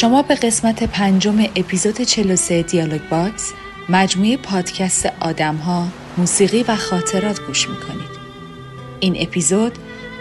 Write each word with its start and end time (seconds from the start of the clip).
شما 0.00 0.22
به 0.22 0.34
قسمت 0.34 0.82
پنجم 0.82 1.38
اپیزود 1.56 2.00
43 2.00 2.62
دیالوگ 2.62 3.00
باکس 3.10 3.52
مجموعه 3.88 4.36
پادکست 4.36 5.12
آدم 5.20 5.56
ها، 5.56 5.86
موسیقی 6.16 6.64
و 6.68 6.76
خاطرات 6.76 7.40
گوش 7.40 7.68
می‌کنید. 7.68 8.16
این 9.00 9.16
اپیزود 9.20 9.72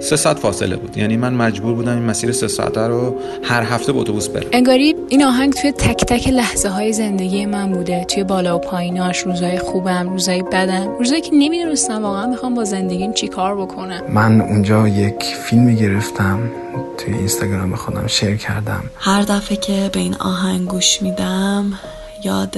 سه 0.00 0.16
ساعت 0.16 0.38
فاصله 0.38 0.76
بود. 0.76 0.96
یعنی 0.96 1.16
من 1.16 1.34
مجبور 1.34 1.74
بودم 1.74 1.92
این 1.92 2.02
مسیر 2.02 2.32
سه 2.32 2.48
ساعته 2.48 2.80
رو 2.80 3.14
هر 3.42 3.62
هفته 3.62 3.92
با 3.92 4.00
اتوبوس 4.00 4.28
برم. 4.28 4.46
انگاری 4.52 4.94
این 5.08 5.24
آهنگ 5.24 5.52
توی 5.52 5.72
تک 5.72 6.04
تک 6.04 6.28
لحظه 6.28 6.68
های 6.68 6.92
زندگی 6.92 7.46
من 7.46 7.72
بوده. 7.72 8.04
توی 8.04 8.24
بالا 8.24 8.56
و 8.56 8.60
پاییناش 8.60 9.18
روزای 9.18 9.58
خوبم 9.58 10.08
روزای 10.08 10.42
بدم. 10.42 10.88
روزایی 10.98 11.20
که 11.20 11.30
نمی‌دونستم 11.34 12.02
واقعا 12.02 12.26
می‌خوام 12.26 12.54
با 12.54 12.64
زندگیم 12.64 13.12
چیکار 13.12 13.56
بکنم. 13.56 14.02
من 14.08 14.40
اونجا 14.40 14.88
یک 14.88 15.24
فیلمی 15.44 15.76
گرفتم. 15.76 16.38
توی 16.98 17.14
اینستاگرام 17.14 17.76
خودم 17.76 18.06
شیر 18.06 18.36
کردم. 18.36 18.90
هر 18.98 19.22
دفعه 19.22 19.56
که 19.56 19.90
به 19.92 20.00
این 20.00 20.14
آهنگ 20.14 20.68
گوش 20.68 21.02
میدم 21.02 21.78
یاد 22.24 22.56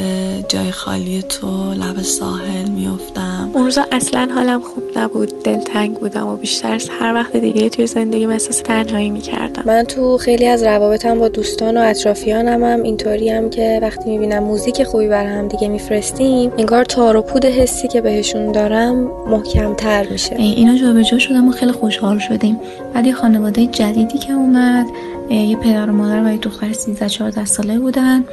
جای 0.48 0.70
خالی 0.70 1.22
تو 1.22 1.46
لب 1.72 2.02
ساحل 2.02 2.68
میفتم 2.68 3.50
اون 3.52 3.64
روزا 3.64 3.84
اصلا 3.92 4.28
حالم 4.34 4.60
خوب 4.60 4.82
نبود 4.96 5.42
دلتنگ 5.42 5.96
بودم 5.98 6.26
و 6.26 6.36
بیشتر 6.36 6.74
از 6.74 6.88
هر 7.00 7.14
وقت 7.14 7.36
دیگه 7.36 7.68
توی 7.68 7.86
زندگی 7.86 8.26
احساس 8.26 8.60
تنهایی 8.60 9.10
می‌کردم. 9.10 9.62
من 9.66 9.84
تو 9.84 10.18
خیلی 10.18 10.46
از 10.46 10.62
روابطم 10.62 11.18
با 11.18 11.28
دوستان 11.28 11.76
و 11.76 11.80
اطرافیانم 11.80 12.64
هم 12.64 12.82
اینطوری 12.82 13.30
هم 13.30 13.50
که 13.50 13.78
وقتی 13.82 14.10
می‌بینم 14.10 14.44
موزیک 14.44 14.84
خوبی 14.84 15.08
بر 15.08 15.26
هم 15.26 15.48
دیگه 15.48 15.68
میفرستیم 15.68 16.52
انگار 16.58 16.84
تار 16.84 17.16
و 17.16 17.22
پود 17.22 17.44
حسی 17.44 17.88
که 17.88 18.00
بهشون 18.00 18.52
دارم 18.52 19.10
محکمتر 19.26 20.06
میشه. 20.10 20.36
اینا 20.36 20.76
جابجا 20.78 21.18
شدم 21.18 21.48
و 21.48 21.52
خیلی 21.52 21.72
خوشحال 21.72 22.18
شدیم. 22.18 22.60
بعد 22.94 23.06
یه 23.06 23.12
خانواده 23.12 23.66
جدیدی 23.66 24.18
که 24.18 24.32
اومد 24.32 24.86
یه 25.34 25.56
پدر 25.56 25.90
و 25.90 25.92
مادر 25.92 26.24
و 26.24 26.32
یه 26.32 26.38
دختر 26.38 26.72
13 26.72 27.08
14 27.08 27.44
ساله 27.44 27.78
بودن. 27.78 28.24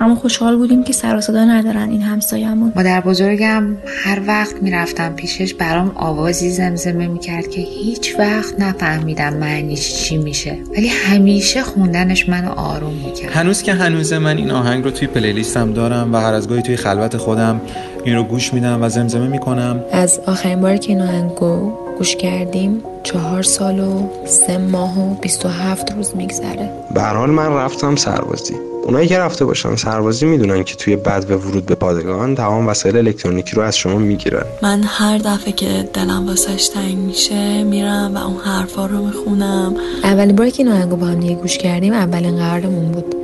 اما 0.00 0.14
خوشحال 0.14 0.56
بودیم 0.56 0.84
که 0.84 0.92
سر 0.92 1.20
صدا 1.20 1.44
ندارن 1.44 1.90
این 1.90 2.02
همسایه‌مون. 2.02 2.72
مادر 2.76 3.00
بزرگم 3.00 3.76
هر 3.86 4.20
وقت 4.26 4.62
می‌رفتم 4.62 5.12
پیشش 5.12 5.54
برام 5.54 5.92
آوازی 5.94 6.50
زمزمه 6.50 7.06
می‌کرد 7.06 7.50
که 7.50 7.60
هیچ 7.60 8.14
وقت 8.18 8.60
نفهمیدم 8.60 9.34
معنیش 9.34 9.94
چی 9.94 10.16
میشه. 10.16 10.58
ولی 10.76 10.88
همیشه 10.88 11.62
خوندنش 11.62 12.28
منو 12.28 12.50
آروم 12.50 12.94
می‌کرد. 12.94 13.32
هنوز 13.32 13.62
که 13.62 13.72
هنوز 13.72 14.12
من 14.12 14.36
این 14.36 14.50
آهنگ 14.50 14.84
رو 14.84 14.90
توی 14.90 15.08
پلیلیستم 15.08 15.72
دارم 15.72 16.12
و 16.12 16.16
هر 16.16 16.34
از 16.34 16.48
گاهی 16.48 16.62
توی 16.62 16.76
خلوت 16.76 17.16
خودم 17.16 17.60
این 18.04 18.14
رو 18.14 18.22
گوش 18.22 18.54
میدم 18.54 18.82
و 18.82 18.88
زمزمه 18.88 19.26
می‌کنم. 19.26 19.80
از 19.92 20.20
آخرین 20.26 20.60
بار 20.60 20.76
که 20.76 20.92
این 20.92 21.02
آهنگو 21.02 21.83
گوش 21.98 22.16
کردیم 22.16 22.82
چهار 23.02 23.42
سال 23.42 23.80
و 23.80 24.08
سه 24.26 24.58
ماه 24.58 25.00
و 25.00 25.14
بیست 25.14 25.46
و 25.46 25.48
هفت 25.48 25.92
روز 25.92 26.16
میگذره. 26.16 26.70
به 26.94 27.02
حال 27.02 27.30
من 27.30 27.52
رفتم 27.52 27.96
سربازی. 27.96 28.54
اونایی 28.84 29.08
که 29.08 29.18
رفته 29.18 29.44
باشن 29.44 29.76
سربازی 29.76 30.26
می‌دونن 30.26 30.64
که 30.64 30.74
توی 30.76 30.96
بد 30.96 31.30
و 31.30 31.34
ورود 31.34 31.66
به 31.66 31.74
پادگان 31.74 32.34
تمام 32.34 32.68
وسایل 32.68 32.96
الکترونیکی 32.96 33.56
رو 33.56 33.62
از 33.62 33.76
شما 33.76 33.98
می‌گیرن. 33.98 34.44
من 34.62 34.82
هر 34.86 35.18
دفعه 35.18 35.52
که 35.52 35.88
دلم 35.92 36.26
واسش 36.26 36.68
تنگ 36.68 36.98
میشه 36.98 37.62
میرم 37.62 38.12
و 38.14 38.18
اون 38.18 38.36
حرفا 38.44 38.86
رو 38.86 39.06
می‌خونم. 39.06 39.74
اولین 40.04 40.36
باری 40.36 40.50
که 40.50 40.62
این 40.62 40.72
آهنگو 40.72 40.96
با 40.96 41.06
هم 41.06 41.20
دیگه 41.20 41.34
گوش 41.34 41.58
کردیم 41.58 41.92
اولین 41.92 42.36
قراردمون 42.36 42.92
بود. 42.92 43.14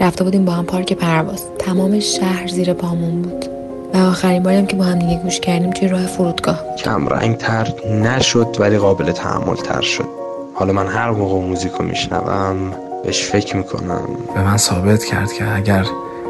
رفته 0.00 0.24
بودیم 0.24 0.44
با 0.44 0.52
هم 0.52 0.66
پارک 0.66 0.92
پرواز. 0.92 1.42
تمام 1.58 2.00
شهر 2.00 2.48
زیر 2.48 2.72
پامون 2.72 3.22
بود. 3.22 3.57
و 3.94 3.96
آخرین 3.96 4.42
باریم 4.42 4.66
که 4.66 4.76
با 4.76 4.84
هم 4.84 4.98
دیگه 4.98 5.16
گوش 5.22 5.40
کردیم 5.40 5.70
توی 5.70 5.88
راه 5.88 6.06
فرودگاه. 6.06 6.76
کم 6.76 7.08
رنگ 7.08 7.36
تر 7.36 7.68
نشد 7.90 8.56
ولی 8.58 8.78
قابل 8.78 9.12
تحمل 9.12 9.56
تر 9.56 9.80
شد. 9.80 10.08
حالا 10.54 10.72
من 10.72 10.86
هر 10.86 11.10
موقع 11.10 11.40
موزیکو 11.48 11.82
میشنوم 11.82 12.74
بهش 13.04 13.22
فکر 13.22 13.56
می‌کنم. 13.56 14.08
به 14.34 14.42
من 14.42 14.56
ثابت 14.56 15.04
کرد 15.04 15.32
که 15.32 15.54
اگر 15.56 15.86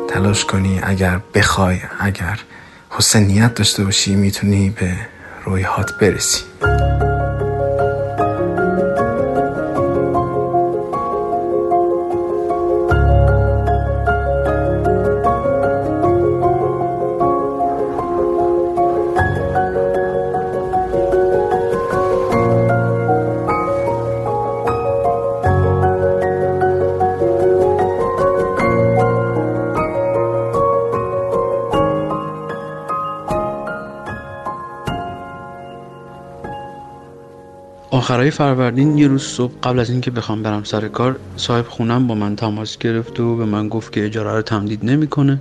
تلاش 0.08 0.44
کنی 0.44 0.80
اگر 0.82 1.20
بخوای 1.34 1.76
اگر 2.00 2.38
حسن 2.91 3.22
نیت 3.22 3.54
داشته 3.54 3.84
باشی 3.84 4.14
می‌تونی 4.14 4.70
به 4.70 4.92
رویهات 5.44 5.90
برسی. 6.00 6.44
آخرای 38.08 38.31
فروردین 38.31 38.99
یه 38.99 39.08
روز 39.08 39.22
صبح 39.22 39.52
قبل 39.62 39.78
از 39.78 39.90
اینکه 39.90 40.10
بخوام 40.10 40.43
برم 40.43 40.64
سر 40.64 40.88
کار 40.88 41.20
صاحب 41.37 41.69
خونم 41.69 42.06
با 42.06 42.14
من 42.14 42.37
تماس 42.37 42.78
گرفت 42.78 43.20
و 43.20 43.37
به 43.37 43.44
من 43.44 43.69
گفت 43.69 43.93
که 43.93 44.05
اجاره 44.05 44.32
رو 44.32 44.43
تمدید 44.43 44.84
نمی‌کنه. 44.84 45.40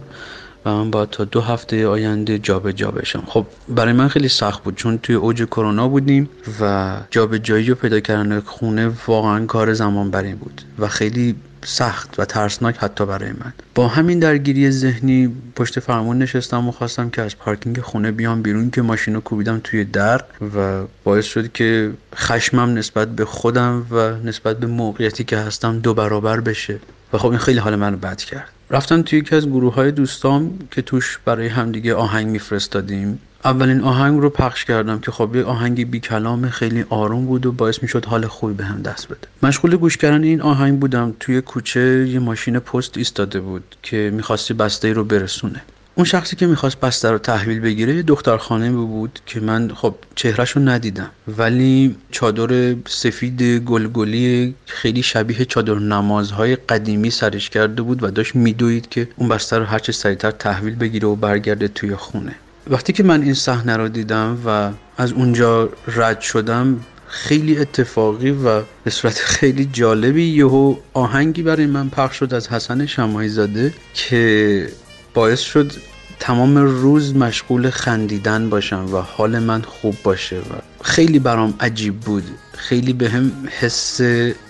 و 0.66 0.70
من 0.70 0.92
باید 0.92 1.10
تا 1.10 1.24
دو 1.26 1.42
هفته 1.42 1.88
آینده 1.88 2.40
جابجا 2.40 2.72
جا 2.72 2.92
بشم. 2.92 3.24
خب 3.28 3.46
برای 3.70 3.94
من 3.94 4.08
خیلی 4.08 4.30
سخت 4.30 4.64
بود 4.64 4.76
چون 4.76 4.98
توی 4.98 5.16
اوج 5.16 5.44
کرونا 5.44 5.88
بودیم 5.88 6.30
و 6.62 6.96
جابجایی 7.12 7.72
و 7.72 7.76
پیدا 7.76 8.00
کردن 8.00 8.40
خونه 8.40 8.92
واقعا 9.08 9.46
کار 9.46 9.74
زمان 9.74 10.12
برای 10.12 10.34
بود 10.34 10.62
و 10.80 10.88
خیلی 10.88 11.36
سخت 11.66 12.20
و 12.20 12.26
ترسناک 12.26 12.78
حتی 12.78 13.06
برای 13.06 13.30
من. 13.30 13.54
با 13.76 13.88
همین 13.88 14.20
درگیری 14.20 14.72
ذهنی 14.72 15.36
پشت 15.56 15.80
فرمون 15.80 16.18
نشستم 16.18 16.68
و 16.68 16.72
خواستم 16.72 17.10
که 17.10 17.22
از 17.22 17.38
پارکینگ 17.38 17.82
خونه 17.82 18.12
بیام 18.12 18.42
بیرون 18.42 18.70
که 18.70 18.82
ماشین 18.82 19.14
رو 19.14 19.22
کوبیدم 19.22 19.62
توی 19.64 19.84
در 19.84 20.22
و 20.56 20.84
باعث 21.04 21.26
شد 21.26 21.52
که 21.52 21.92
خشمم 22.16 22.74
نسبت 22.74 23.08
به 23.08 23.26
خودم 23.26 23.86
و 23.92 24.28
نسبت 24.28 24.58
به 24.58 24.68
موقعیتی 24.68 25.24
که 25.24 25.38
هستم 25.38 25.80
دو 25.80 25.94
برابر 25.94 26.40
بشه. 26.40 26.80
و 27.14 27.18
خب 27.18 27.30
این 27.30 27.38
خیلی 27.38 27.60
حال 27.60 27.76
منو 27.76 27.98
بد 27.98 28.18
کرد. 28.18 28.50
رفتم 28.70 29.02
توی 29.02 29.20
یکی 29.20 29.36
از 29.36 29.48
گروه 29.48 29.74
های 29.74 29.92
دوستام 29.92 30.60
که 30.72 30.82
توش 30.82 31.20
برای 31.26 31.48
همدیگه 31.48 31.96
آهنگ 31.96 32.28
میفرستادیم. 32.28 33.20
اولین 33.46 33.82
آهنگ 33.82 34.22
رو 34.22 34.30
پخش 34.30 34.66
کردم 34.66 35.00
که 35.00 35.12
خب 35.12 35.36
یه 35.36 35.44
آهنگی 35.44 35.86
بی 35.86 36.00
کلام 36.00 36.50
خیلی 36.50 36.86
آروم 36.90 37.26
بود 37.26 37.46
و 37.46 37.52
باعث 37.52 37.82
می‌شد 37.82 38.06
حال 38.06 38.28
خوبی 38.28 38.54
به 38.54 38.66
هم 38.66 38.82
دست 38.82 39.08
بده. 39.08 39.28
مشغول 39.44 39.76
گوش 39.76 39.98
کردن 39.98 40.24
این 40.24 40.42
آهنگ 40.42 40.80
بودم. 40.80 41.14
توی 41.20 41.42
کوچه 41.42 42.08
یه 42.10 42.20
ماشین 42.20 42.60
پست 42.60 42.98
ایستاده 42.98 43.40
بود 43.40 43.76
که 43.84 44.12
می‌خواستی 44.14 44.54
بسته 44.54 44.94
رو 44.94 45.04
برسونه. 45.04 45.62
اون 45.98 46.06
شخصی 46.06 46.36
که 46.36 46.48
می‌خواست 46.48 46.80
بستر 46.80 47.12
رو 47.12 47.18
تحویل 47.18 47.60
بگیره 47.60 47.96
یه 47.96 48.04
دختر 48.04 48.38
خانه 48.38 48.72
بود 48.72 49.20
که 49.26 49.40
من 49.40 49.72
خب 49.76 49.96
چهرش 50.16 50.52
رو 50.52 50.62
ندیدم. 50.62 51.10
ولی 51.38 51.96
چادر 52.12 52.76
سفید 52.88 53.42
گلگلی 53.44 54.56
خیلی 54.66 55.04
شبیه 55.04 55.46
چادر 55.46 55.74
نمازهای 55.74 56.56
قدیمی 56.56 57.10
سرش 57.10 57.50
کرده 57.50 57.82
بود 57.82 58.04
و 58.04 58.12
داشت 58.12 58.36
میدوید 58.36 58.90
که 58.90 59.08
اون 59.16 59.30
بستر 59.30 59.60
رو 59.60 59.66
هرچه 59.66 59.92
سریعتر 59.92 60.32
تحویل 60.32 60.76
بگیره 60.76 61.08
و 61.08 61.16
برگرده 61.16 61.68
توی 61.68 61.96
خونه. 61.96 62.36
وقتی 62.70 62.94
که 62.94 63.04
من 63.04 63.22
این 63.22 63.34
صحنه 63.34 63.78
رو 63.78 63.88
دیدم 63.88 64.38
و 64.46 64.72
از 64.98 65.12
اونجا 65.12 65.70
رد 65.88 66.22
شدم 66.22 66.80
خیلی 67.08 67.58
اتفاقی 67.58 68.32
و 68.32 68.62
به 68.84 68.92
صورت 68.92 69.20
خیلی 69.20 69.66
جالبی 69.66 70.24
یهو 70.24 70.76
آهنگی 70.94 71.44
برای 71.44 71.66
من 71.66 71.90
پخش 71.90 72.20
شد 72.20 72.34
از 72.34 72.48
حسن 72.48 72.86
شمایی 72.86 73.30
زاده 73.30 73.74
که 73.94 74.68
باعث 75.14 75.40
شد 75.40 75.72
تمام 76.20 76.58
روز 76.58 77.16
مشغول 77.16 77.70
خندیدن 77.70 78.50
باشم 78.50 78.86
و 78.94 78.98
حال 78.98 79.40
من 79.40 79.62
خوب 79.62 79.96
باشه 80.04 80.38
و 80.38 80.84
خیلی 80.84 81.20
برام 81.20 81.54
عجیب 81.60 82.00
بود. 82.00 82.24
خیلی 82.54 82.94
به 82.94 83.10
هم 83.10 83.32
حس 83.60 84.02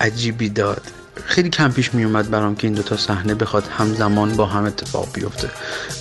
عجیبی 0.02 0.50
داد. 0.50 0.82
خیلی 1.26 1.50
کم 1.50 1.72
پیش 1.72 1.94
می 1.94 2.04
اومد 2.04 2.30
برام 2.30 2.56
که 2.56 2.68
این 2.68 2.74
دوتا 2.74 2.98
صحنه 2.98 3.36
بخواد 3.36 3.64
همزمان 3.78 4.36
با 4.36 4.46
هم 4.46 4.66
اتفاق 4.66 5.08
بیفته. 5.14 5.50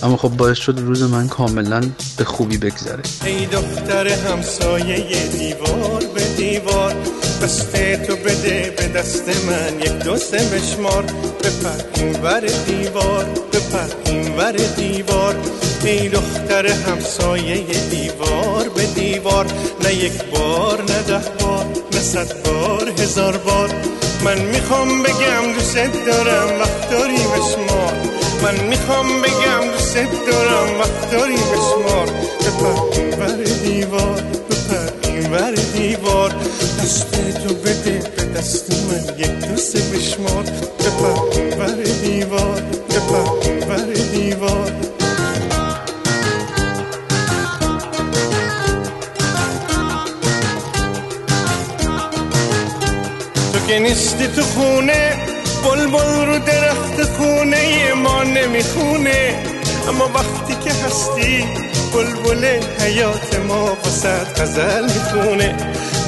اما 0.03 0.17
خب 0.17 0.29
باعث 0.29 0.57
شد 0.57 0.79
روز 0.79 1.03
من 1.03 1.27
کاملا 1.27 1.81
به 2.17 2.23
خوبی 2.23 2.57
بگذره. 2.57 3.03
ای 3.25 3.45
دختر 3.45 4.07
همسایه 4.07 5.27
دیوار 5.27 6.03
به 6.15 6.23
دیوار. 6.37 6.95
دست 7.43 8.03
تو 8.07 8.15
بده 8.15 8.73
به 8.77 8.87
دست 8.87 9.29
من 9.29 9.79
یک 9.81 9.91
دوست 9.91 10.35
بشمار. 10.35 11.03
بپر 11.03 11.83
این 11.95 12.21
ور 12.21 12.39
دیوار 12.39 13.25
بپر 13.53 14.11
این 14.11 14.35
ور 14.35 14.51
دیوار. 14.51 15.35
ای 15.83 16.09
دختر 16.09 16.67
همسایه 16.67 17.63
دیوار 17.89 18.69
به 18.75 18.85
دیوار. 18.85 19.45
نه 19.83 19.93
یک 19.93 20.23
بار 20.23 20.81
نه 20.81 21.01
ده 21.07 21.21
بار 21.39 21.65
نه 21.93 21.99
صد 21.99 22.43
بار 22.43 22.89
هزار 22.99 23.37
بار. 23.37 23.69
من 24.23 24.39
می‌خوام 24.41 25.03
بگم 25.03 25.53
دوست 25.53 26.05
دارم 26.07 26.59
وقت 26.59 26.89
داری 26.91 27.17
بشمار. 27.17 27.93
من 28.43 28.59
می‌خوام 28.63 29.21
بگم 29.21 29.71
دوست 29.71 29.97
دارم 30.31 30.79
وقت 30.79 31.11
داری 31.11 31.33
بشمار. 31.35 32.07
بپر 32.39 32.99
این 32.99 33.13
ور 33.19 33.43
دیوار 33.63 34.21
ور 35.31 35.51
دیوار. 35.51 36.33
دست 36.79 37.11
تو 37.47 37.53
بده 37.53 37.99
به 38.17 38.23
دست 38.39 38.71
من 38.71 39.17
یک 39.17 39.31
دوست 39.31 39.77
بشمار. 39.93 40.43
بپر 40.43 41.57
ور 41.57 41.83
دیوار 42.03 42.61
بپر 42.89 43.65
ور 43.67 43.93
دیوار. 43.93 44.71
که 53.67 53.79
نیستی 53.79 54.27
تو 54.27 54.41
خونه 54.41 55.15
بلبل 55.63 56.25
رو 56.25 56.39
درخت 56.39 57.03
خونه 57.17 57.93
ما 57.93 58.23
نمی‌خونه. 58.23 59.43
اما 59.89 60.09
وقتی 60.13 60.55
که 60.63 60.71
هستی 60.71 61.66
بلبل 61.97 62.45
حیات 62.79 63.39
ما 63.47 63.77
وسط 63.85 64.41
غزل 64.41 64.83
می‌خونه. 64.83 65.55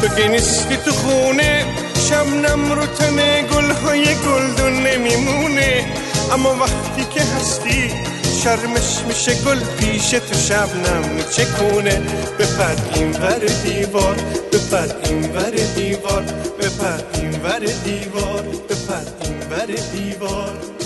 تو 0.01 0.07
که 0.15 0.27
نیستی 0.27 0.77
تو 0.77 0.91
خونه. 0.91 1.65
شمنم 2.09 2.71
رو 2.71 2.85
تن 2.85 3.15
گلهای 3.53 4.03
گلدون 4.03 4.73
نمیمونه. 4.87 5.85
اما 6.33 6.55
وقتی 6.55 7.05
که 7.13 7.21
هستی 7.21 7.91
شرمش 8.43 8.89
میشه 9.07 9.33
گل 9.33 9.59
پیش 9.77 10.09
تو. 10.09 10.39
شبنم 10.47 11.09
میچکونه 11.15 12.01
بپر 12.39 12.75
این 12.95 13.11
ور 13.11 13.41
دیوار 13.63 14.15
بپر 14.51 14.87
این 15.03 15.21
ور 15.35 15.55
دیوار 15.75 16.23
بپر 16.59 16.99
این 17.13 17.31
ور 17.43 17.59
دیوار 17.85 18.43
بپر 18.69 19.05
این 19.23 19.39
ور 19.49 19.69
دیوار. 19.93 20.78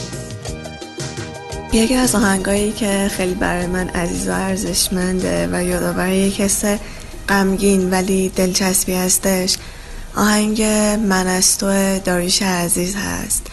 یکی 1.74 1.96
از 1.96 2.16
آهنگایی 2.16 2.72
که 2.72 3.10
خیلی 3.12 3.34
برای 3.34 3.68
من 3.68 3.90
عزیز 3.90 4.28
و 4.28 4.32
ارزشمنده 4.32 5.50
و 5.52 5.64
یادآور 5.64 6.10
یک 6.10 6.42
حس 6.42 6.80
غمگین 7.30 7.90
ولی 7.90 8.30
دلچسبی 8.30 8.94
هستش 8.94 9.58
آهنگ 10.16 10.62
من 11.08 11.28
از 11.28 11.58
تو 11.58 12.00
داریش 12.00 12.42
عزیز 12.42 12.96
هست. 12.96 13.48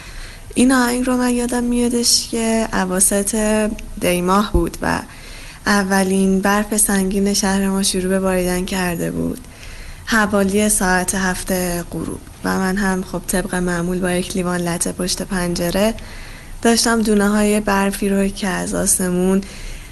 این 0.55 0.71
آهنگ 0.71 1.07
رو 1.07 1.17
من 1.17 1.29
یادم 1.29 1.63
میادش 1.63 2.27
که 2.31 2.67
عواسط 2.73 3.35
دیماه 3.99 4.51
بود 4.51 4.77
و 4.81 4.99
اولین 5.65 6.39
برف 6.39 6.77
سنگین 6.77 7.33
شهر 7.33 7.67
ما 7.67 7.83
شروع 7.83 8.09
به 8.09 8.19
باریدن 8.19 8.65
کرده 8.65 9.11
بود. 9.11 9.39
حوالی 10.05 10.69
ساعت 10.69 11.15
هفته 11.15 11.83
غروب 11.91 12.19
و 12.43 12.57
من 12.59 12.77
هم 12.77 13.03
خب 13.03 13.21
طبق 13.27 13.55
معمول 13.55 13.99
با 13.99 14.11
یک 14.11 14.35
لیوان 14.35 14.61
لطه 14.61 14.91
پشت 14.91 15.21
پنجره 15.21 15.93
داشتم 16.61 17.01
دونه 17.01 17.29
های 17.29 17.59
برفی 17.59 18.09
رو 18.09 18.27
که 18.27 18.47
از 18.47 18.73
آسمون 18.73 19.41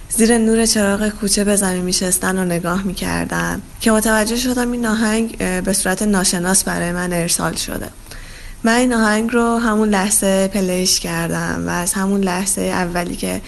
زیر 0.10 0.38
نور 0.38 0.66
چراغ 0.66 1.10
کوچه 1.10 1.44
به 1.44 1.56
زمین 1.56 1.81
میشستن 1.81 2.39
و 2.39 2.45
نگاه 2.45 2.83
می‌کردم 2.83 3.62
که 3.81 3.92
متوجه 3.92 4.36
شدم 4.36 4.71
این 4.71 4.86
آهنگ 4.86 5.38
به 5.63 5.74
صورت 5.74 6.01
ناشناس 6.01 6.63
برای 6.63 6.92
من 6.92 7.13
ارسال 7.13 7.56
شده. 7.56 7.89
من 8.63 8.74
این 8.75 8.94
آهنگ 8.94 9.33
رو 9.33 9.57
همون 9.57 9.89
لحظه 9.89 10.48
پلیش 10.48 11.00
کردم 11.00 11.63
و 11.68 11.69
از 11.69 11.94
همون 11.94 12.21
لحظه 12.21 12.62
اولی 12.62 13.16
که 13.16 13.42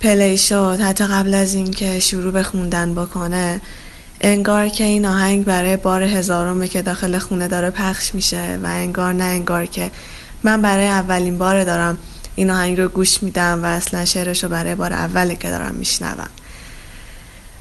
پلی 0.00 0.38
شد 0.38 0.78
حتی 0.80 1.04
قبل 1.06 1.34
از 1.34 1.54
اینکه 1.54 2.00
شروع 2.00 2.32
به 2.32 2.42
خوندن 2.42 2.94
بکنه 2.94 3.60
انگار 4.20 4.68
که 4.68 4.84
این 4.84 5.06
آهنگ 5.06 5.44
برای 5.44 5.76
بار 5.76 6.02
هزارمه 6.02 6.68
که 6.68 6.82
داخل 6.82 7.18
خونه 7.18 7.48
داره 7.48 7.70
پخش 7.70 8.14
میشه 8.14 8.58
و 8.62 8.66
انگار 8.66 9.12
نه 9.12 9.24
انگار 9.24 9.66
که 9.66 9.90
من 10.42 10.62
برای 10.62 10.86
اولین 10.86 11.38
بار 11.38 11.64
دارم 11.64 11.98
این 12.40 12.50
آهنگ 12.50 12.80
رو 12.80 12.88
گوش 12.88 13.22
میدم 13.22 13.62
و 13.62 13.66
اصلا 13.66 14.04
شعرش 14.04 14.44
رو 14.44 14.50
برای 14.50 14.74
بار 14.74 14.92
اوله 14.92 15.36
که 15.36 15.50
دارم 15.50 15.74
میشنوم. 15.74 16.28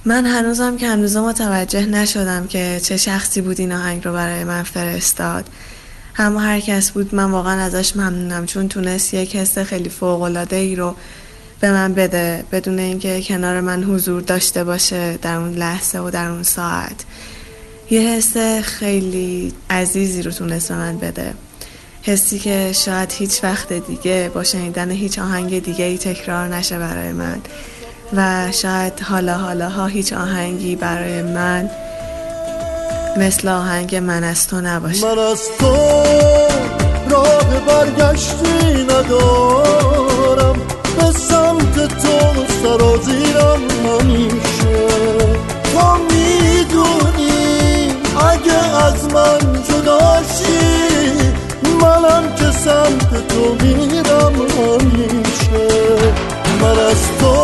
من 0.06 0.26
هنوزم 0.26 0.78
که 0.78 0.88
هنوز 0.88 1.18
متوجه 1.18 1.86
نشدم 1.86 2.48
که 2.48 2.80
چه 2.84 2.98
شخصی 2.98 3.42
بود 3.42 3.60
این 3.60 3.72
آهنگ 3.72 4.06
رو 4.06 4.14
برای 4.14 4.44
من 4.44 4.64
فرستاد. 4.64 5.50
اما 6.18 6.40
هر 6.40 6.60
کس 6.60 6.92
بود 6.92 7.16
من 7.16 7.32
واقعا 7.32 7.62
ازش 7.62 7.96
ممنونم 7.96 8.46
چون 8.46 8.68
تونست 8.68 9.14
یک 9.14 9.36
حس 9.36 9.58
خیلی 9.58 9.90
فوق 9.90 10.22
العاده 10.22 10.56
ای 10.56 10.76
رو 10.76 10.96
به 11.60 11.72
من 11.72 11.94
بده 11.94 12.44
بدون 12.52 12.80
اینکه 12.80 13.22
کنار 13.22 13.62
من 13.62 13.84
حضور 13.84 14.22
داشته 14.22 14.64
باشه 14.64 15.18
در 15.22 15.36
اون 15.36 15.54
لحظه 15.54 16.00
و 16.00 16.10
در 16.10 16.30
اون 16.30 16.44
ساعت. 16.44 17.06
یه 17.90 18.02
حس 18.02 18.38
خیلی 18.62 19.54
عزیزی 19.70 20.22
رو 20.22 20.32
تونست 20.32 20.70
به 20.70 20.76
من 20.78 20.98
بده. 20.98 21.34
حسی 22.10 22.40
که 22.40 22.74
شاید 22.74 23.12
هیچ 23.12 23.44
وقت 23.44 23.74
دیگه 23.74 24.32
با 24.34 24.44
شنیدن 24.44 24.92
هیچ 24.92 25.20
آهنگ 25.20 25.64
دیگه 25.64 25.86
ای 25.86 25.98
تکرار 25.98 26.48
نشه 26.48 26.80
برای 26.80 27.12
من. 27.12 27.42
و 28.16 28.52
شاید 28.52 29.00
حالا 29.00 29.38
حالا 29.38 29.70
ها 29.70 29.86
هیچ 29.86 30.14
آهنگی 30.14 30.76
برای 30.76 31.22
من 31.22 31.70
مثل 33.18 33.48
آهنگ 33.48 33.96
من 33.96 34.24
از 34.24 34.48
تو 34.48 34.62
نباشه. 34.62 35.06
من 35.06 35.20
از 35.20 35.42
تو 35.60 35.76
راه 37.10 37.60
برگشتی 37.68 38.84
ندارم. 38.84 40.62
به 40.98 41.12
سمت 41.12 41.88
تو 41.88 42.46
سرازیرم 42.64 43.62
همیشه. 43.86 44.88
تو 45.74 45.98
می‌دونی 45.98 47.92
اگه 48.32 48.76
از 48.86 49.04
من 49.14 49.64
جداشی 49.64 50.99
منم 51.82 52.36
که 52.36 52.52
سمت 52.52 53.28
تو 53.28 53.56
میرم 53.66 54.34
همیشه 54.58 55.68
من 56.62 56.80
از 56.80 57.02
تو 57.20 57.36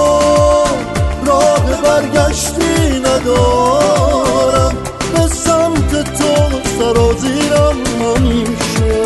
راه 1.25 1.81
برگشتی 1.83 2.99
ندارم. 2.99 4.75
به 5.13 5.27
سمت 5.27 5.91
تو 6.17 6.59
سرازیرم 6.79 7.77
همیشه 8.01 9.03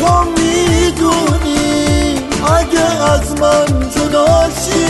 تو 0.00 0.24
می‌دونی 0.24 2.14
اگه 2.58 3.02
از 3.02 3.40
من 3.40 3.90
جداشی 3.90 4.86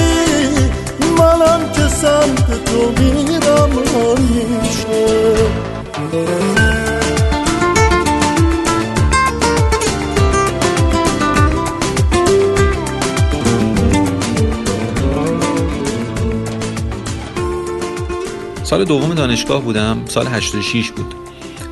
منم 1.18 1.60
که 1.72 1.88
سمت 1.88 2.64
تو 2.64 2.80
میرم 3.02 3.70
همیشه 3.94 5.06
سال 18.66 18.84
دوم 18.84 19.14
دانشگاه 19.14 19.62
بودم 19.62 20.02
سال 20.06 20.26
86 20.26 20.90
بود. 20.90 21.14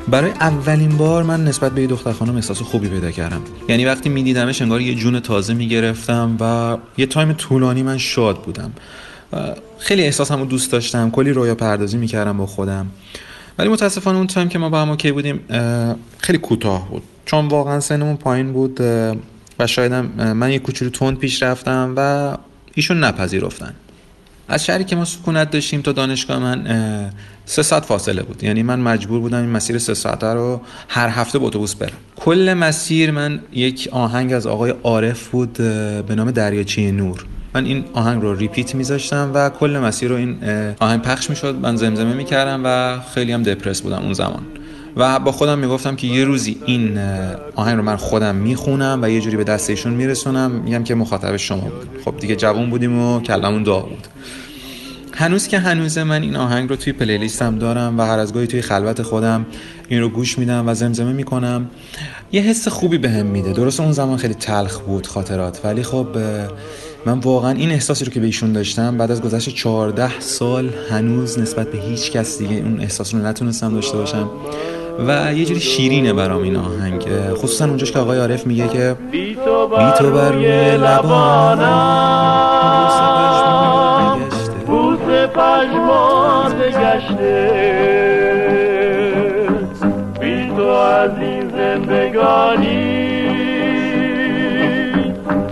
برای 0.07 0.31
اولین 0.31 0.97
بار 0.97 1.23
من 1.23 1.43
نسبت 1.43 1.71
به 1.71 1.81
یه 1.81 1.87
دختر 1.87 2.11
خانم 2.11 2.35
احساس 2.35 2.61
خوبی 2.61 2.87
پیدا 2.87 3.11
کردم. 3.11 3.41
یعنی 3.69 3.85
وقتی 3.85 4.09
میدیدمش 4.09 4.61
انگار 4.61 4.81
یه 4.81 4.95
جون 4.95 5.19
تازه 5.19 5.53
می‌گرفتم 5.53 6.37
و 6.39 6.77
یه 6.97 7.05
تایم 7.05 7.33
طولانی 7.33 7.83
من 7.83 7.97
شاد 7.97 8.41
بودم. 8.41 8.71
خیلی 9.79 10.01
احساسمو 10.01 10.45
دوست 10.45 10.71
داشتم 10.71 11.11
کلی 11.11 11.33
رویا 11.33 11.55
پردازی 11.55 11.97
می‌کردم 11.97 12.37
با 12.37 12.45
خودم. 12.45 12.87
ولی 13.59 13.69
متاسفانه 13.69 14.17
اون 14.17 14.27
تایم 14.27 14.49
که 14.49 14.59
ما 14.59 14.69
با 14.69 14.81
هم 14.81 14.89
OK 14.89 15.11
بودیم 15.11 15.39
خیلی 16.17 16.37
کوتاه 16.37 16.89
بود. 16.89 17.03
چون 17.25 17.47
واقعا 17.47 17.79
سنمون 17.79 18.17
پایین 18.17 18.53
بود 18.53 18.81
و 19.59 19.67
شایدم 19.67 20.33
من 20.33 20.51
یه 20.51 20.59
کوچولو 20.59 20.91
تند 20.91 21.17
پیش 21.17 21.43
رفتم 21.43 21.93
و 21.97 22.31
ایشون 22.73 23.03
نپذیرفتن. 23.03 23.73
از 24.47 24.65
شهری 24.65 24.83
که 24.83 24.95
ما 24.95 25.05
سکونت 25.05 25.51
داشتیم 25.51 25.81
تا 25.81 25.91
دانشگاه 25.91 26.39
من 26.39 27.11
سه 27.45 27.63
ساعت 27.63 27.85
فاصله 27.85 28.23
بود. 28.23 28.43
یعنی 28.43 28.63
من 28.63 28.79
مجبور 28.79 29.19
بودم 29.19 29.37
این 29.37 29.49
مسیر 29.49 29.77
سه 29.77 29.93
ساعته 29.93 30.27
رو 30.27 30.61
هر 30.87 31.09
هفته 31.09 31.39
با 31.39 31.47
اتوبوس 31.47 31.75
برم. 31.75 31.91
کل 32.15 32.53
مسیر 32.53 33.11
من 33.11 33.39
یک 33.53 33.89
آهنگ 33.91 34.33
از 34.33 34.47
آقای 34.47 34.73
عارف 34.83 35.27
بود 35.27 35.53
به 35.53 36.15
نام 36.15 36.31
دریاچه 36.31 36.91
نور. 36.91 37.25
من 37.53 37.65
این 37.65 37.85
آهنگ 37.93 38.21
رو 38.21 38.35
ریپیت 38.35 38.75
میذاشتم 38.75 39.31
و 39.33 39.49
کل 39.49 39.77
مسیر 39.77 40.09
رو 40.09 40.15
این 40.15 40.37
آهنگ 40.79 41.01
پخش 41.01 41.29
می‌شد. 41.29 41.55
من 41.61 41.75
زمزمه 41.75 42.13
می‌کردم 42.13 42.61
و 42.65 42.99
خیلی 43.13 43.31
هم 43.31 43.43
دپرس 43.43 43.81
بودم 43.81 44.01
اون 44.01 44.13
زمان. 44.13 44.43
و 44.97 45.19
با 45.19 45.31
خودم 45.31 45.59
می‌گفتم 45.59 45.95
که 45.95 46.07
یه 46.07 46.25
روزی 46.25 46.57
این 46.65 46.99
آهنگ 47.55 47.77
رو 47.77 47.83
من 47.83 47.95
خودم 47.95 48.35
می‌خونم 48.35 48.99
و 49.01 49.09
یه 49.09 49.21
جوری 49.21 49.37
به 49.37 49.43
دست 49.43 49.69
ایشون 49.69 49.93
میرسونم 49.93 50.51
میگم 50.51 50.83
که 50.83 50.95
مخاطب 50.95 51.37
شما 51.37 51.61
بود. 51.61 51.89
خب 52.05 52.17
دیگه 52.19 52.35
جوون 52.35 52.69
بودیم 52.69 52.99
و 52.99 53.19
کلمون 53.19 53.63
دا 53.63 53.79
بود. 53.79 54.07
هنوز 55.13 55.47
که 55.47 55.59
هنوزه 55.59 56.03
من 56.03 56.21
این 56.21 56.35
آهنگ 56.35 56.69
رو 56.69 56.75
توی 56.75 56.93
پلیلیستم 56.93 57.57
دارم 57.57 57.99
و 57.99 58.01
هر 58.01 58.19
از 58.19 58.33
گاهی 58.33 58.47
توی 58.47 58.61
خلوت 58.61 59.01
خودم 59.01 59.45
این 59.87 60.01
رو 60.01 60.09
گوش 60.09 60.39
میدم 60.39 60.67
و 60.67 60.73
زمزمه 60.73 61.13
می‌کنم. 61.13 61.69
یه 62.31 62.41
حس 62.41 62.67
خوبی 62.67 62.97
بهم 62.97 63.13
به 63.13 63.23
میده. 63.23 63.53
درست 63.53 63.79
اون 63.79 63.91
زمان 63.91 64.17
خیلی 64.17 64.33
تلخ 64.33 64.79
بود 64.79 65.07
خاطرات 65.07 65.59
ولی 65.63 65.83
خب 65.83 66.07
من 67.05 67.19
واقعا 67.19 67.51
این 67.51 67.71
احساسی 67.71 68.05
رو 68.05 68.11
که 68.11 68.19
به 68.19 68.25
ایشون 68.25 68.51
داشتم 68.51 68.97
بعد 68.97 69.11
از 69.11 69.21
گذشت 69.21 69.49
14 69.49 70.19
سال 70.19 70.69
هنوز 70.89 71.39
نسبت 71.39 71.71
به 71.71 71.77
هیچ 71.77 72.11
کس 72.11 72.37
دیگه 72.37 72.55
اون 72.55 72.79
احساس 72.79 73.13
رو 73.13 73.25
نتونستم 73.25 73.73
داشته 73.73 73.97
باشم. 73.97 74.29
و 74.99 75.33
یه 75.33 75.45
جوری 75.45 75.59
شیرینه 75.59 76.13
برام 76.13 76.41
این 76.41 76.55
آهنگ. 76.55 77.07
خصوصا 77.33 77.65
اونجاش 77.65 77.91
که 77.91 77.99
آقای 77.99 78.19
عارف 78.19 78.47
میگه 78.47 78.67
که 78.67 78.95
بی 79.11 79.35
تو 79.35 79.67
بر 80.11 80.31
روی 80.31 80.77
لبانم 80.77 82.15
بوس 84.67 84.99
پشمان 85.35 86.55
گشته 86.59 87.51
بی 90.21 90.47
تو 90.57 90.67
از 90.67 91.11
این 91.19 91.49
زندگانی 91.49 93.05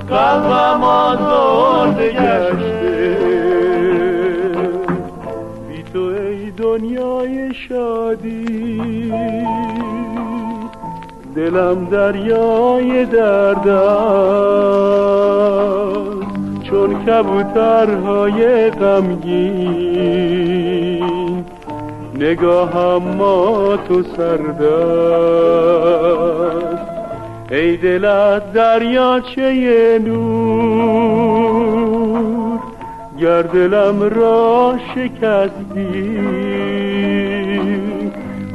قلبم 0.09 0.83
آزرده 0.83 2.09
گشته. 2.09 3.17
بی 5.69 5.83
تو 5.93 5.99
ای 5.99 6.51
دنیای 6.51 7.53
شادی 7.69 8.22
دلم 11.35 11.85
دریای 11.85 13.05
درد 13.05 13.65
چون 16.63 17.05
کبوترهای 17.05 18.69
غمگین 18.69 20.13
نگاهم 22.19 23.03
ما 23.17 23.77
تو 23.87 24.03
سردست. 24.03 25.23
ای 27.51 27.77
دلت 27.77 28.53
دریاچه 28.53 29.99
نور 30.05 31.53
گر 33.19 33.41
دلم 33.41 34.01
را 34.01 34.75
شکستی 34.95 36.52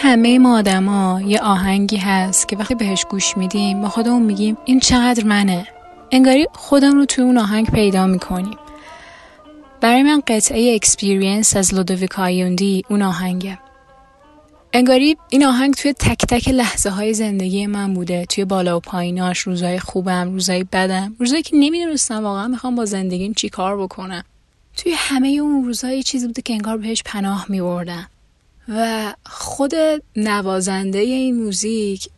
همه 0.10 0.40
ما 0.40 0.58
آدما 0.58 1.22
یه 1.22 1.40
آهنگی 1.40 1.98
هست 1.98 2.48
که 2.48 2.56
وقتی 2.56 2.76
بهش 2.76 3.06
گوش 3.10 3.38
میدیم 3.38 3.82
با 3.82 3.90
خودمون 3.90 4.22
میگیم 4.22 4.58
این 4.66 4.80
چقدر 4.80 5.24
منه. 5.24 5.68
انگاری 6.12 6.48
خودم 6.54 6.96
رو 6.96 7.06
توی 7.06 7.24
اون 7.24 7.38
آهنگ 7.38 7.72
پیدا 7.72 8.08
می‌کنیم. 8.08 8.58
برای 9.82 10.04
من 10.04 10.22
قطعه 10.28 10.76
Experience 10.76 11.56
از 11.58 11.74
لودویکو 11.74 12.20
اناودی 12.20 12.84
اون 12.90 13.02
آهنگه. 13.02 13.60
انگاری 14.74 15.18
این 15.30 15.46
آهنگ 15.46 15.74
توی 15.74 15.94
تک 15.94 16.26
تک 16.26 16.50
لحظه 16.50 16.90
های 16.90 17.14
زندگی 17.14 17.68
من 17.68 17.94
بوده. 17.94 18.26
توی 18.26 18.46
بالا 18.46 18.78
و 18.78 18.80
پاییناش 18.80 19.40
روزای 19.40 19.80
خوبم 19.80 20.32
روزای 20.34 20.64
بدم. 20.64 21.16
روزایی 21.20 21.44
که 21.44 21.58
نمی‌دونستم 21.58 22.24
واقعا 22.24 22.48
می‌خوام 22.48 22.76
با 22.76 22.86
زندگیم 22.86 23.34
چی 23.34 23.50
کار 23.50 23.78
بکنم. 23.78 24.24
توی 24.78 24.94
همه 24.96 25.28
اون 25.28 25.66
روزای 25.66 26.04
چیزی 26.04 26.28
بوده 26.28 26.42
که 26.42 26.54
انگار 26.54 26.78
بهش 26.78 27.04
پناه 27.06 27.46
میبردم. 27.50 28.08
و 28.70 29.14
خود 29.26 29.74
نوازنده 30.16 31.00
این 31.00 31.44
موزیک 31.44 32.10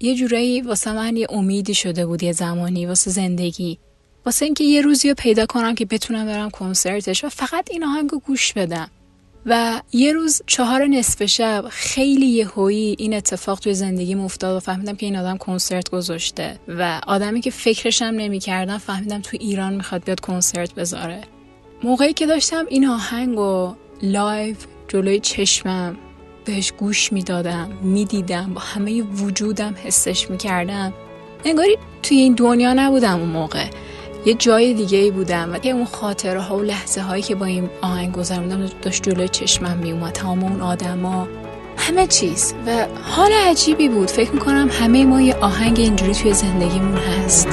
یه 0.00 0.14
جورایی 0.14 0.60
واسه 0.60 0.92
من 0.92 1.16
یه 1.16 1.26
امیدی 1.30 1.74
شده 1.74 2.06
بود 2.06 2.22
یه 2.22 2.32
زمانی 2.32 2.86
واسه 2.86 3.10
زندگی. 3.10 3.78
واسه 4.26 4.44
اینکه 4.44 4.64
یه 4.64 4.80
روزی 4.80 5.08
رو 5.08 5.14
پیدا 5.14 5.46
کنم 5.46 5.74
که 5.74 5.84
بتونم 5.84 6.26
برم 6.26 6.50
کنسرتش 6.50 7.24
و 7.24 7.28
فقط 7.28 7.70
این 7.70 7.84
آهنگ 7.84 8.10
گوش 8.10 8.52
بدم. 8.52 8.90
و 9.46 9.80
یه 9.92 10.12
روز 10.12 10.42
چهار 10.46 10.86
نصف 10.86 11.24
شب 11.24 11.64
خیلی 11.70 12.26
یهویی 12.26 12.96
این 12.98 13.14
اتفاق 13.14 13.58
توی 13.58 13.74
زندگی 13.74 14.14
افتاد 14.14 14.56
و 14.56 14.60
فهمیدم 14.60 14.96
که 14.96 15.06
این 15.06 15.16
آدم 15.16 15.36
کنسرت 15.36 15.90
گذاشته 15.90 16.58
و 16.68 17.00
آدمی 17.06 17.40
که 17.40 17.50
فکرشم 17.50 18.04
نمی‌کردم 18.04 18.78
فهمیدم 18.78 19.20
تو 19.20 19.36
ایران 19.40 19.74
می‌خواد 19.74 20.04
بیاد 20.04 20.20
کنسرت 20.20 20.74
بذاره. 20.74 21.20
موقعی 21.84 22.12
که 22.12 22.26
داشتم 22.26 22.66
این 22.68 22.86
آهنگ 22.86 23.38
و 23.38 23.74
live 24.02 24.56
جلوی 24.92 25.20
چشمم 25.20 25.96
بهش 26.44 26.72
گوش 26.72 27.12
می‌دادم 27.12 27.68
می‌دیدم 27.82 28.50
با 28.54 28.60
همه 28.60 29.02
وجودم 29.02 29.74
حسش 29.84 30.30
می‌کردم. 30.30 30.92
انگاری 31.44 31.78
توی 32.02 32.16
این 32.16 32.34
دنیا 32.34 32.72
نبودم 32.72 33.18
اون 33.18 33.28
موقع. 33.28 33.64
یه 34.26 34.34
جای 34.34 34.74
دیگه 34.74 34.98
ای 34.98 35.10
بودم 35.10 35.52
و 35.52 35.58
اون 35.64 35.84
خاطره 35.84 36.40
ها 36.40 36.56
و 36.56 36.62
لحظه 36.62 37.00
هایی 37.00 37.22
که 37.22 37.34
با 37.34 37.46
این 37.46 37.70
آهنگ 37.82 38.12
گذروندم 38.12 38.66
داشت 38.82 39.02
جلوی 39.02 39.28
چشمم 39.28 39.76
میومد 39.76 40.12
تمام 40.12 40.44
اون 40.44 40.60
آدما 40.60 41.28
همه 41.76 42.06
چیز. 42.06 42.54
و 42.66 42.86
حال 43.02 43.32
عجیبی 43.32 43.88
بود. 43.88 44.10
فکر 44.10 44.32
می‌کنم 44.32 44.68
همه 44.72 45.04
ما 45.04 45.20
یه 45.20 45.34
آهنگ 45.34 45.78
اینجوری 45.78 46.14
توی 46.14 46.34
زندگیمون 46.34 46.96
هست. 46.96 47.48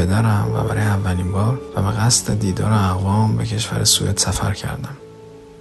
پدرم 0.00 0.52
و 0.54 0.62
برای 0.62 0.82
اولین 0.82 1.32
بار 1.32 1.60
و 1.76 1.82
به 1.82 1.90
قصد 1.90 2.38
دیدار 2.38 2.72
اقوام 2.72 3.36
به 3.36 3.44
کشور 3.44 3.84
سوئد 3.84 4.18
سفر 4.18 4.52
کردم. 4.52 4.96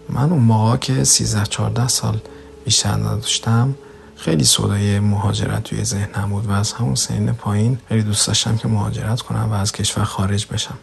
من 0.10 0.32
اون 0.32 0.44
موقع 0.44 0.78
که 0.78 1.04
13 1.04 1.44
14 1.44 1.88
سال 1.88 2.20
بیشتر 2.66 2.90
نداشتم 2.90 3.76
خیلی 4.16 4.44
صدای 4.44 5.00
مهاجرت 5.00 5.64
توی 5.64 5.84
ذهنم 5.84 6.30
بود 6.30 6.46
و 6.46 6.52
از 6.52 6.74
همون 6.74 6.96
سین 6.96 7.32
پایین 7.32 7.78
خیلی 7.90 8.04
دوست 8.04 8.28
داشتم 8.28 8.58
که 8.58 8.68
مهاجرت 8.68 9.22
کنم 9.22 9.50
و 9.52 9.54
از 9.54 9.72
کشور 9.72 10.04
خارج 10.04 10.48
بشم. 10.52 10.78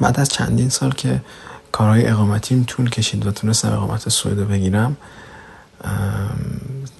بعد 0.00 0.20
از 0.20 0.28
چندین 0.28 0.68
سال 0.68 0.92
که 0.92 1.20
کارهای 1.72 2.06
اقامتیم 2.06 2.64
طول 2.64 2.90
کشید 2.90 3.26
و 3.26 3.30
تونستم 3.30 3.72
اقامت 3.72 4.08
سوئد 4.08 4.48
بگیرم 4.48 4.96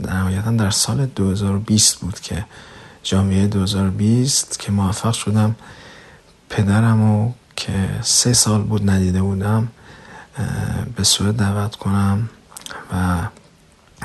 نهایتا 0.01 0.51
در 0.51 0.71
سال 0.71 1.07
2020 1.07 2.01
بود 2.01 2.21
که 2.21 2.45
جامعه 3.05 3.47
2020 3.47 4.59
که 4.59 4.73
موفق 4.73 5.13
شدم 5.13 5.55
پدرم 6.51 7.03
رو 7.03 7.33
که 7.57 7.73
سه 8.03 8.33
سال 8.33 8.63
بود 8.63 8.91
ندیده 8.91 9.23
بودم 9.23 9.69
به 10.97 11.05
سوئد 11.05 11.37
دعوت 11.37 11.77
کنم 11.77 12.29
و 12.93 13.19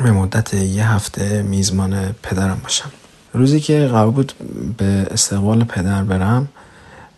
به 0.03 0.11
مدت 0.11 0.53
یه 0.53 0.91
هفته 0.91 1.41
میزمان 1.41 2.15
پدرم 2.23 2.59
باشم. 2.63 2.91
روزی 3.33 3.59
که 3.59 3.87
قرار 3.87 4.11
بود 4.11 4.33
به 4.77 5.07
استقبال 5.11 5.63
پدر 5.63 6.03
برم 6.03 6.47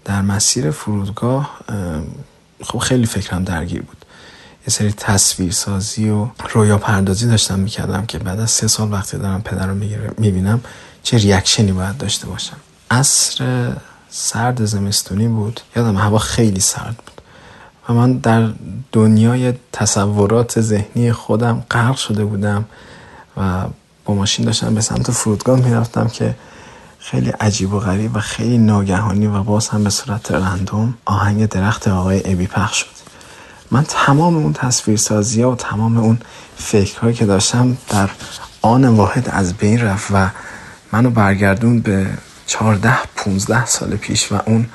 در 0.06 0.22
مسیر 0.22 0.72
فرودگاه 0.72 1.60
خب 2.64 2.80
خیلی 2.80 3.06
فکرم 3.06 3.44
درگیر 3.44 3.82
بود. 3.82 4.06
یه 4.68 4.74
سری 4.74 4.92
تصویر 4.92 5.52
سازی 5.52 6.10
و 6.10 6.28
رویا 6.54 6.78
پردازی 6.78 7.28
داشتم 7.28 7.60
می‌کردم 7.60 8.06
که 8.06 8.20
بعد 8.20 8.40
از 8.40 8.52
سه 8.52 8.68
سال 8.68 8.92
وقتی 8.92 9.18
دارم 9.18 9.42
پدر 9.42 9.68
رو 9.68 9.76
می‌بینم 10.18 10.62
چه 11.04 11.18
ریاکشنی 11.18 11.72
باید 11.72 11.98
داشته 11.98 12.28
باشم. 12.28 12.58
عصر 12.92 13.72
سرد 14.10 14.66
زمستونی 14.66 15.28
بود. 15.28 15.62
یادم 15.76 15.98
هوا 15.98 16.18
خیلی 16.18 16.60
سرد 16.60 16.96
بود. 16.96 17.22
و 17.90 17.94
من 17.94 18.14
در 18.14 18.50
دنیای 18.92 19.54
تصورات 19.72 20.62
ذهنی 20.62 21.12
خودم 21.12 21.64
غرق 21.72 21.96
شده 21.96 22.26
بودم 22.26 22.66
و 23.38 23.66
با 24.06 24.14
ماشین 24.14 24.46
داشتم 24.46 24.76
به 24.76 24.82
سمت 24.82 25.12
فرودگاه 25.12 25.60
می‌رفتم 25.60 26.08
که 26.08 26.36
خیلی 27.00 27.30
عجیب 27.30 27.74
و 27.74 27.80
غریب 27.80 28.16
و 28.16 28.20
خیلی 28.20 28.58
ناگهانی 28.58 29.28
و 29.28 29.44
باز 29.44 29.70
هم 29.70 29.84
به 29.84 29.90
صورت 29.90 30.32
رندوم 30.32 30.94
آهنگ 31.06 31.46
درخت 31.46 31.88
آقای 31.88 32.22
ابی 32.34 32.48
پخش 32.48 32.78
شد. 32.78 32.88
من 33.72 33.84
تمام 33.84 34.36
اون 34.36 34.54
تصویرسازی 34.54 35.42
ها 35.42 35.52
و 35.52 35.56
تمام 35.56 35.98
اون 35.98 36.20
فکرهایی 36.58 37.16
که 37.16 37.26
داشتم 37.26 37.78
در 37.90 38.10
آن 38.62 38.86
واحد 38.86 39.30
از 39.30 39.54
بین 39.54 39.82
رفت 39.82 40.12
و 40.14 40.30
منو 40.92 41.10
برگردون 41.10 41.80
به 41.80 42.08
14 42.48 42.94
15 43.16 43.66
سال 43.66 43.96
پیش 43.96 44.32
و 44.32 44.40
اون 44.46 44.66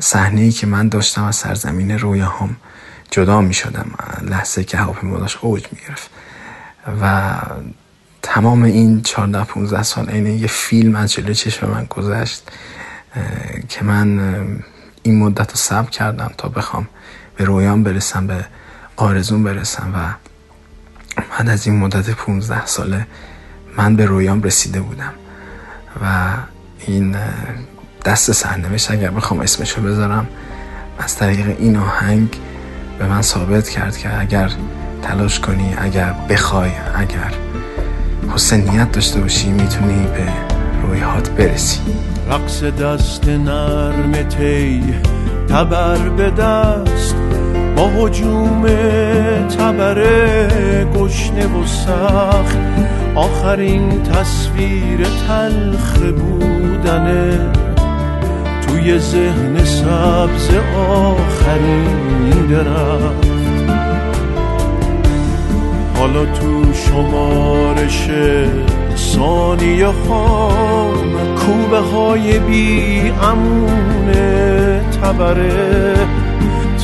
صحنه 0.00 0.40
ای 0.40 0.50
که 0.50 0.66
من 0.66 0.88
داشتم 0.88 1.24
از 1.24 1.36
سرزمین 1.36 1.98
رویاهام 1.98 2.56
جدا 3.10 3.40
می 3.40 3.54
شدم 3.54 3.90
لحظه 4.22 4.64
که 4.64 4.76
هواپیما 4.76 5.18
داشت 5.18 5.38
اوج 5.40 5.66
می 5.72 5.78
گرفت 5.88 6.10
و 7.02 7.32
تمام 8.22 8.62
این 8.62 9.02
14 9.02 9.44
15 9.44 9.82
سال 9.82 10.08
عین 10.08 10.26
یه 10.26 10.46
فیلم 10.46 10.96
از 10.96 11.12
جلوی 11.12 11.34
چشم 11.34 11.70
من 11.70 11.84
گذشت 11.84 12.42
که 13.68 13.84
من 13.84 14.20
این 15.02 15.18
مدت 15.18 15.50
رو 15.50 15.56
صبر 15.56 15.90
کردم 15.90 16.30
تا 16.38 16.48
بخوام 16.48 16.88
به 17.36 17.44
رویان 17.44 17.82
برسم 17.82 18.26
به 18.26 18.44
آرزون 18.96 19.44
برسم 19.44 19.92
و 19.94 20.14
بعد 21.30 21.48
از 21.48 21.66
این 21.66 21.76
مدت 21.76 22.10
15 22.10 22.66
ساله 22.66 23.06
من 23.76 23.96
به 23.96 24.06
رویان 24.06 24.42
رسیده 24.42 24.80
بودم. 24.80 25.12
و 26.02 26.06
این 26.86 27.16
دست 28.04 28.32
سرنوشت 28.32 28.90
اگر 28.90 29.10
بخوام 29.10 29.40
اسمشو 29.40 29.82
بذارم 29.82 30.26
از 30.98 31.16
طریق 31.16 31.56
این 31.58 31.76
آهنگ 31.76 32.36
به 32.98 33.06
من 33.06 33.22
ثابت 33.22 33.68
کرد 33.68 33.96
که 33.96 34.20
اگر 34.20 34.50
تلاش 35.02 35.40
کنی 35.40 35.74
اگر 35.78 36.14
بخوای 36.28 36.70
اگر 36.94 37.32
حسن 38.34 38.60
نیت 38.60 38.92
داشته 38.92 39.20
باشی 39.20 39.48
می‌تونی 39.48 40.06
به 40.06 40.32
رویهات 40.82 41.30
برسی. 41.30 41.80
رقص 42.30 42.62
دست 42.62 43.28
نرم 43.28 44.12
تی 44.12 44.94
تبر 45.48 46.08
به 46.08 46.30
دست 46.30 47.14
با 47.76 47.88
حجوم 47.88 48.66
تبر 49.46 50.04
گشنه 50.84 51.46
و 51.46 51.66
سخت. 51.66 52.58
آخرین 53.14 54.02
تصویر 54.02 55.06
تلخ 55.28 55.98
بودنه 55.98 57.52
توی 58.66 58.98
ذهن 58.98 59.64
سبز 59.64 60.50
آخرین 60.76 62.46
درخت. 62.50 63.30
حالا 65.98 66.24
تو 66.24 66.72
شمارش 66.72 68.08
ثانیه 68.96 69.86
خام 69.86 71.14
کوبه 71.36 71.78
های 71.78 72.38
بی 72.38 73.12
امونه 73.22 74.80
تبره 75.02 75.94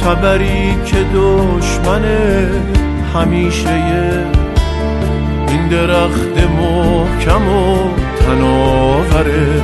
تبری 0.04 0.74
که 0.84 0.96
دشمن 1.14 2.04
همیشه 3.14 4.35
درخت 5.70 6.36
محکم 6.38 7.48
و 7.48 7.90
تناوره. 8.20 9.62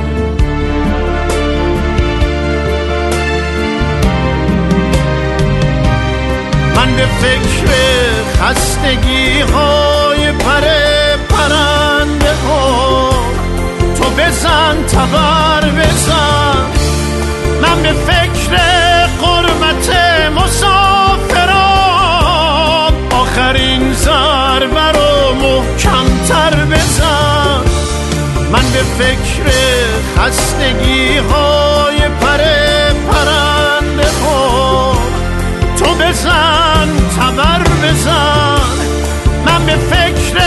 من 6.75 6.95
به 6.95 7.05
فکر 7.05 7.67
خستگی 8.37 9.39
های 9.39 10.31
پر 10.31 10.61
پرنده 11.29 12.33
ها. 12.47 13.09
تو 13.95 14.03
بزن 14.03 14.83
تبر 14.83 15.69
بزن. 15.69 16.67
من 17.61 17.83
به 17.83 17.93
فکر 17.93 18.57
قربت 19.21 19.89
مسافران 20.35 21.42
آخرین 23.33 23.93
ضربه 23.93 24.91
رو 24.91 25.33
محکمتر 25.35 26.65
بزن 26.65 27.61
من 28.51 28.71
به 28.73 28.83
فکر 28.97 29.43
خستگی 30.17 31.17
های 31.17 31.97
پر 31.97 32.37
پرنده 33.11 34.09
ها 34.23 34.97
تو 35.77 35.85
بزن 35.85 36.87
تبر 37.17 37.63
بزن. 37.83 38.61
من 39.45 39.65
به 39.65 39.75
فکر 39.75 40.39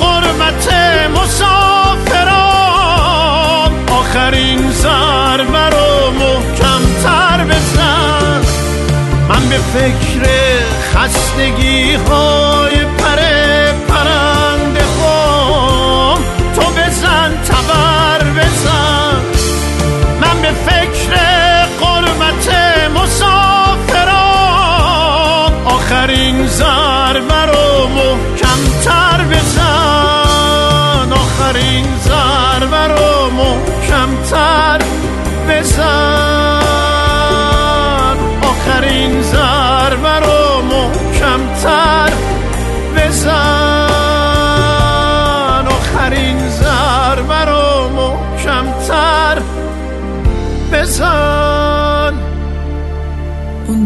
قربت 0.00 0.72
مسافران. 1.16 2.28
آخرین 3.90 4.70
ضربه 4.70 5.68
رو 5.70 6.10
محکمتر 6.10 7.44
بزن. 7.44 8.37
من 9.28 9.48
به 9.48 9.58
فکر 9.58 10.24
خستگی 10.94 11.94
های 11.94 12.84
پر 12.84 13.18
پرنده 13.88 14.37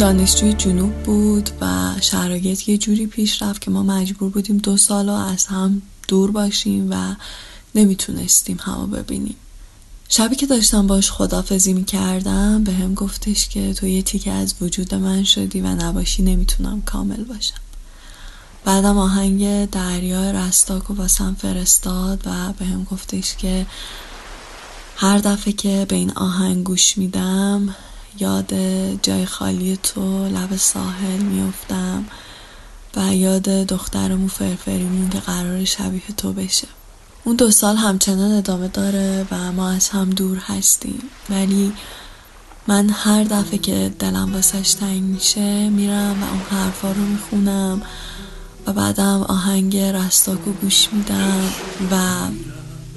دانشجوی 0.02 0.52
جنوب 0.52 0.92
بود 1.02 1.50
و 1.60 1.92
شرایط 2.00 2.68
یه 2.68 2.78
جوری 2.78 3.06
پیش 3.06 3.42
رفت 3.42 3.60
که 3.60 3.70
ما 3.70 3.82
مجبور 3.82 4.30
بودیم 4.30 4.58
دو 4.58 4.76
سال 4.76 5.08
از 5.08 5.46
هم 5.46 5.82
دور 6.08 6.30
باشیم 6.30 6.90
و 6.90 7.14
نمی‌تونستیم 7.74 8.58
همو 8.60 8.86
ببینیم. 8.86 9.34
شبی 10.08 10.36
که 10.36 10.46
داشتم 10.46 10.86
باش 10.86 11.10
خدافزی 11.10 11.72
می‌کردم 11.72 12.64
به 12.64 12.72
هم 12.72 12.94
گفتش 12.94 13.48
که 13.48 13.74
تو 13.74 13.86
یه 13.86 14.02
تیکه 14.02 14.30
از 14.30 14.54
وجود 14.60 14.94
من 14.94 15.24
شدی 15.24 15.60
و 15.60 15.66
نباشی 15.66 16.22
نمی‌تونم 16.22 16.82
کامل 16.82 17.24
باشم. 17.24 17.60
بعدم 18.64 18.98
آهنگ 18.98 19.70
دریا 19.70 20.30
رستاک 20.30 20.90
و 20.90 20.94
واسم 20.94 21.36
فرستاد 21.38 22.22
و 22.26 22.52
به 22.52 22.64
هم 22.64 22.84
گفتش 22.84 23.36
که 23.36 23.66
هر 24.96 25.18
دفعه 25.18 25.52
که 25.52 25.86
به 25.88 25.96
این 25.96 26.10
آهنگ 26.10 26.64
گوش 26.64 26.98
میدم 26.98 27.74
یاد 28.18 28.54
جای 29.02 29.26
خالی 29.26 29.78
تو 29.82 30.28
لب 30.28 30.56
ساحل 30.56 31.22
میفتم 31.22 32.04
و 32.96 33.14
یاد 33.14 33.42
دخترمون 33.42 34.28
فرفریمون 34.28 35.10
که 35.10 35.18
قرار 35.18 35.64
شبیه 35.64 36.02
تو 36.16 36.32
بشه. 36.32 36.68
اون 37.24 37.36
دو 37.36 37.50
سال 37.50 37.76
همچنان 37.76 38.32
ادامه 38.32 38.68
داره 38.68 39.26
و 39.30 39.52
ما 39.52 39.68
از 39.70 39.88
هم 39.88 40.10
دور 40.10 40.38
هستیم. 40.38 41.02
ولی 41.30 41.72
من 42.66 42.90
هر 42.90 43.24
دفعه 43.24 43.58
که 43.58 43.94
دلم 43.98 44.34
واسش 44.34 44.74
تنگ 44.74 45.02
میشه 45.02 45.68
میرم 45.68 46.22
و 46.22 46.26
اون 46.26 46.60
حرفا 46.60 46.92
رو 46.92 47.04
می‌خونم 47.04 47.82
و 48.66 48.72
بعدم 48.72 49.22
آهنگ 49.22 49.76
رستاکو 49.76 50.52
گوش 50.52 50.88
میدم 50.92 51.40
و 51.90 51.96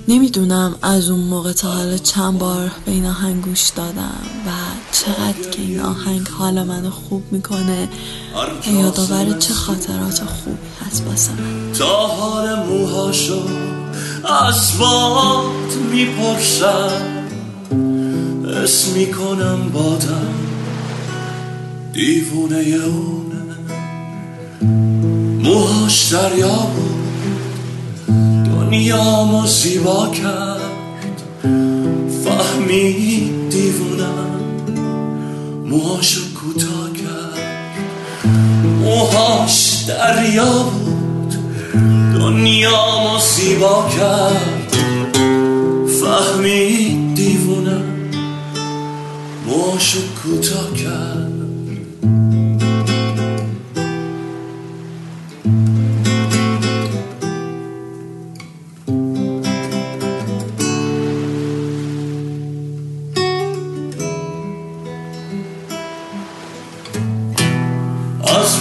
نمی‌دونم 0.07 0.75
از 0.81 1.09
اون 1.09 1.19
موقع 1.19 1.53
تا 1.53 1.71
حالا 1.71 1.97
چند 1.97 2.39
بار 2.39 2.71
به 2.85 2.91
این 2.91 3.05
آهنگ 3.05 3.43
گوش 3.43 3.69
دادم 3.69 4.21
و 4.47 4.49
چقدر 4.99 5.49
که 5.51 5.61
این 5.61 5.79
آهنگ 5.79 6.27
حال 6.27 6.63
منو 6.63 6.89
خوب 6.89 7.23
می‌کنه. 7.31 7.87
یادآور 8.81 9.37
چه 9.39 9.53
خاطرات 9.53 10.21
خوبی 10.23 10.57
هست 10.85 11.05
باسه 11.05 11.31
من. 11.31 11.73
تا 11.73 12.07
حال 12.07 12.65
موهاشو 12.65 13.41
از 14.49 14.77
باد 14.79 15.73
می‌پرسم 15.91 17.01
اسم 18.63 18.91
می‌کنم 18.91 19.69
بادم 19.73 20.33
دیوونه 21.93 22.55
اونه 22.57 23.41
موهاش 25.43 26.13
دریا 26.13 26.55
بود. 26.55 26.95
دنیامو 28.45 29.47
زیبا 29.47 30.07
کرد. 30.07 30.61
فهمید 32.25 33.49
دیوونم. 33.49 34.44
موهاشو 35.65 36.21
کوتاه 36.33 36.93
کرد. 36.93 37.39
موهاش 38.79 39.83
دریا 39.87 40.63
بود. 40.63 41.33
دنیامو 42.13 43.19
زیبا 43.19 43.89
کرد. 43.97 44.77
فهمید 46.01 47.15
دیوونم 47.15 47.83
موهاشو 49.47 49.99
کوتاه 50.23 50.73
کرد. 50.73 51.14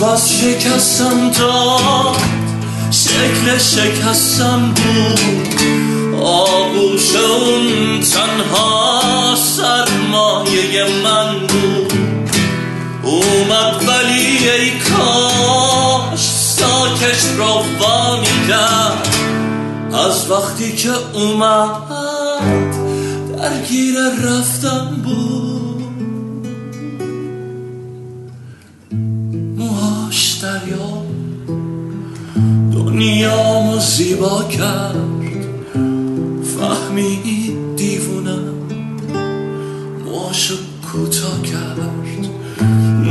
بس 0.04 0.32
شکستم 0.40 1.30
داد 1.30 2.16
شکل 2.90 3.58
شکستم 3.58 4.74
بود. 4.74 5.20
آغوش 6.22 7.16
اون 7.16 8.00
تنها 8.00 9.34
سرمایه 9.36 10.84
من 11.04 11.38
بود. 11.38 11.92
اومد 13.02 13.88
ولی 13.88 14.48
ای 14.48 14.70
کاش 14.70 16.20
ساکش 16.30 17.24
را 17.38 17.64
وانی 17.78 18.48
کرد. 18.48 19.16
از 19.94 20.30
وقتی 20.30 20.76
که 20.76 20.92
اومد 21.14 21.70
درگیر 23.36 23.94
رفتم 24.24 25.02
بود. 25.04 25.43
دنیامو 32.94 33.78
زیبا 33.78 34.44
کرد. 34.44 34.94
فهمید 36.58 37.76
دیوونم 37.76 38.54
موهاشو 40.04 40.54
کوتاه 40.92 41.42
کرد. 41.42 41.78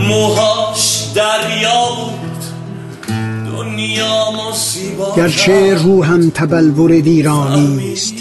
موهاش 0.07 1.07
دریا 1.15 1.85
بود. 1.95 2.43
دنیامو 3.51 4.51
زیبا 4.51 5.15
گرچه 5.17 5.73
روحم 5.73 6.29
تبلور 6.29 6.91
ویرانی 6.91 7.93
است 7.93 8.13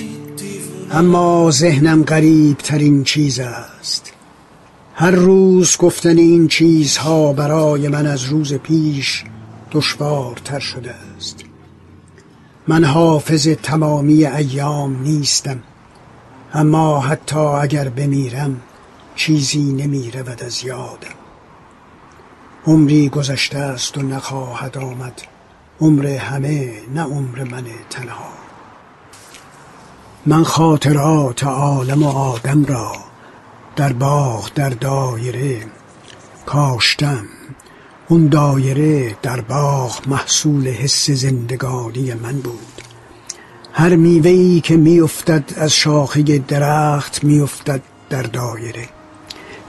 اما 0.91 1.51
ذهنم 1.51 2.03
غریب 2.03 2.59
ترین 2.59 3.05
چیز 3.05 3.41
است. 3.41 4.13
هر 4.95 5.11
روز 5.11 5.77
گفتن 5.77 6.19
این 6.19 6.49
چیزها 6.49 7.33
برای 7.33 7.89
من 7.89 8.07
از 8.07 8.25
روز 8.25 8.55
پیش 8.55 9.25
دشوارتر 9.73 10.61
شده 10.61 10.95
من 12.69 12.85
حافظ 12.85 13.49
تمامی 13.49 14.27
ایام 14.27 15.03
نیستم 15.03 15.63
اما 16.55 17.01
حتی 17.01 17.39
اگر 17.39 17.89
بمیرم 17.89 18.61
چیزی 19.15 19.73
نمی 19.73 20.11
رود 20.11 20.43
از 20.43 20.65
یادم. 20.65 21.15
عمری 22.67 23.09
گذشته 23.09 23.59
است 23.59 23.99
و 23.99 24.03
نخواهد 24.03 24.79
آمد 24.79 25.23
عمر 25.81 26.07
همه 26.07 26.73
نه 26.95 27.03
عمر 27.03 27.45
من 27.45 27.65
تنها. 27.91 28.33
من 30.27 30.45
خاطرات 30.45 31.45
عالم 31.45 32.03
و 32.03 32.09
آدم 32.09 32.65
را 32.65 32.93
در 33.77 33.93
باغ 33.93 34.51
در 34.55 34.71
دایره 34.71 35.67
کاشتم. 36.47 37.25
اون 38.13 38.27
دایره 38.29 39.17
در 39.23 39.41
باغ 39.41 40.09
محصول 40.09 40.69
حس 40.69 41.11
زندگانی 41.11 42.15
من 42.15 42.33
بود. 42.33 42.83
هر 43.73 43.97
میوه‌ای 43.97 44.61
که 44.61 44.77
میافتد 44.77 45.45
از 45.57 45.73
شاخه 45.73 46.23
درخت 46.23 47.25
میافتد 47.25 47.83
در 48.11 48.23
دایره. 48.23 48.89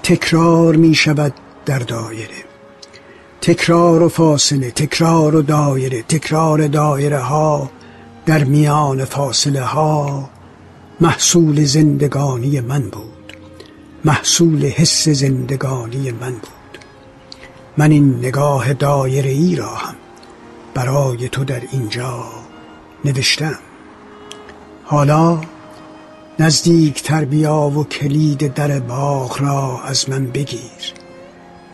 تکرار 0.03 0.75
می 0.75 0.95
شود 0.95 1.33
در 1.65 1.79
دایره. 1.79 2.43
تکرار 3.41 4.01
و 4.01 4.09
فاصله 4.09 4.71
تکرار 4.71 5.35
و 5.35 5.41
دایره 5.41 6.01
تکرار 6.01 6.67
دایره 6.67 7.19
ها 7.19 7.69
در 8.25 8.43
میان 8.43 9.05
فاصله 9.05 9.61
ها 9.61 10.29
محصول 11.01 11.65
زندگانی 11.65 12.59
من 12.59 12.81
بود. 12.81 13.33
محصول 14.05 14.65
حس 14.65 15.09
زندگانی 15.09 16.11
من 16.11 16.31
بود. 16.31 16.62
من 17.77 17.91
این 17.91 18.15
نگاه 18.15 18.73
دایره 18.73 19.29
ای 19.29 19.55
را 19.55 19.75
هم 19.75 19.95
برای 20.73 21.29
تو 21.29 21.43
در 21.43 21.61
اینجا 21.71 22.23
نوشتم. 23.05 23.59
حالا 24.83 25.41
نزدیک 26.39 27.03
تر 27.03 27.25
بیا 27.25 27.55
و 27.55 27.83
کلید 27.83 28.53
در 28.53 28.79
باغ 28.79 29.41
را 29.41 29.81
از 29.85 30.09
من 30.09 30.25
بگیر. 30.25 30.93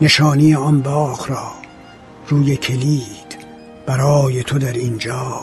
نشانی 0.00 0.54
آن 0.54 0.80
باغ 0.80 1.30
را 1.30 1.52
روی 2.28 2.56
کلید 2.56 3.36
برای 3.86 4.42
تو 4.42 4.58
در 4.58 4.72
اینجا 4.72 5.40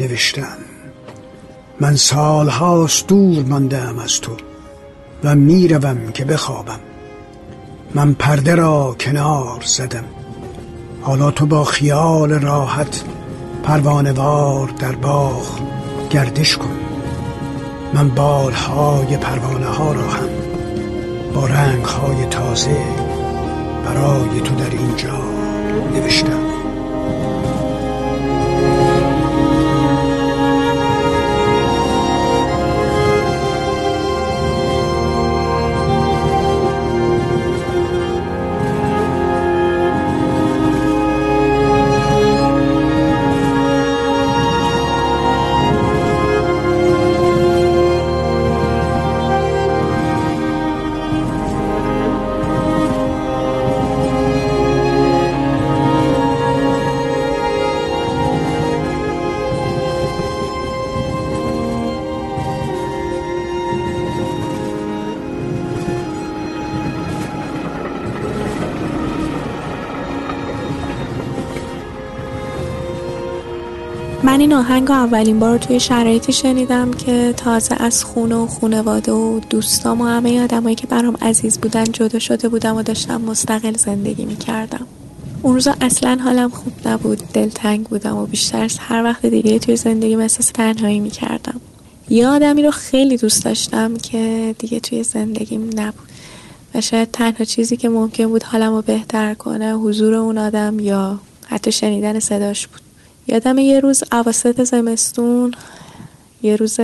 نوشتم. 0.00 0.58
من 1.80 1.96
سالهاست 1.96 3.06
دور 3.06 3.44
ماندم 3.44 3.98
از 3.98 4.20
تو 4.20 4.36
و 5.24 5.34
می‌روم 5.34 6.12
که 6.12 6.24
بخوابم. 6.24 6.80
من 7.94 8.14
پرده 8.14 8.54
را 8.54 8.96
کنار 9.00 9.62
زدم. 9.66 10.04
حالا 11.02 11.30
تو 11.30 11.46
با 11.46 11.64
خیال 11.64 12.32
راحت 12.32 13.04
پروانوار 13.62 14.68
در 14.68 14.92
باغ 14.92 15.60
گردش 16.10 16.56
کن. 16.56 16.76
من 17.94 18.08
بالهای 18.08 19.16
پروانه 19.16 19.66
ها 19.66 19.92
را 19.92 20.08
هم 20.08 20.28
با 21.34 21.46
رنگ 21.46 21.84
های 21.84 22.26
تازه 22.26 22.76
برای 23.84 24.40
تو 24.40 24.54
در 24.54 24.70
اینجا 24.70 25.18
نوشتم. 25.94 26.53
من 74.34 74.40
این 74.40 74.52
آهنگ 74.52 74.90
اولین 74.90 75.38
بار 75.38 75.58
توی 75.58 75.80
شرایطی 75.80 76.32
شنیدم 76.32 76.90
که 76.90 77.34
تازه 77.36 77.74
از 77.78 78.04
خونه 78.04 78.34
و 78.34 78.46
خونواده 78.46 79.12
و 79.12 79.40
دوستام 79.50 80.00
و 80.00 80.04
همه 80.04 80.42
آدمایی 80.44 80.74
که 80.74 80.86
برام 80.86 81.16
عزیز 81.22 81.58
بودن 81.58 81.84
جدا 81.84 82.18
شده 82.18 82.48
بودم 82.48 82.76
و 82.76 82.82
داشتم 82.82 83.20
مستقل 83.20 83.76
زندگی 83.76 84.24
می‌کردم. 84.24 84.86
اون 85.42 85.54
روزا 85.54 85.74
اصلا 85.80 86.18
حالم 86.24 86.50
خوب 86.50 86.72
نبود 86.88 87.22
دلتنگ 87.32 87.86
بودم 87.86 88.16
و 88.16 88.26
بیشتر 88.26 88.62
از 88.62 88.78
هر 88.78 89.04
وقت 89.04 89.26
دیگه 89.26 89.58
توی 89.58 89.76
زندگی 89.76 90.16
احساس 90.16 90.50
تنهایی 90.50 91.00
می‌کردم. 91.00 91.60
یه 92.08 92.28
آدمی 92.28 92.62
رو 92.62 92.70
خیلی 92.70 93.16
دوست 93.16 93.44
داشتم 93.44 93.96
که 93.96 94.54
دیگه 94.58 94.80
توی 94.80 95.02
زندگیم 95.02 95.70
نبود. 95.76 96.08
و 96.74 96.80
شاید 96.80 97.10
تنها 97.10 97.44
چیزی 97.44 97.76
که 97.76 97.88
ممکن 97.88 98.26
بود 98.26 98.42
حالم 98.42 98.74
رو 98.74 98.82
بهتر 98.82 99.34
کنه 99.34 99.74
حضور 99.74 100.14
اون 100.14 100.38
آدم 100.38 100.78
یا 100.78 101.20
حتی 101.46 101.72
شنیدن 101.72 102.20
صداش 102.20 102.66
بود. 102.66 102.83
یادم 103.26 103.58
یه 103.58 103.80
روز 103.80 104.02
عواسط 104.12 104.62
زمستون 104.64 105.54
یه 106.42 106.56
روز 106.56 106.80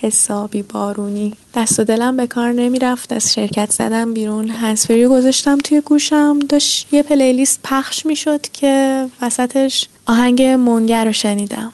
حسابی 0.00 0.62
بارونی. 0.62 1.34
دست 1.54 1.80
و 1.80 1.84
دلم 1.84 2.16
به 2.16 2.26
کار 2.26 2.52
نمی‌رفت 2.52 3.12
از 3.12 3.32
شرکت 3.32 3.72
زدم 3.72 4.14
بیرون. 4.14 4.48
هنسفری 4.48 5.06
گذاشتم 5.06 5.58
توی 5.58 5.80
گوشم 5.80 6.38
داشت 6.48 6.88
یه 6.92 7.02
پلیلیست 7.02 7.60
پخش 7.64 8.06
می‌شد 8.06 8.40
که 8.40 9.06
وسطش 9.22 9.88
آهنگ 10.06 10.42
منگر 10.42 11.04
رو 11.04 11.12
شنیدم. 11.12 11.72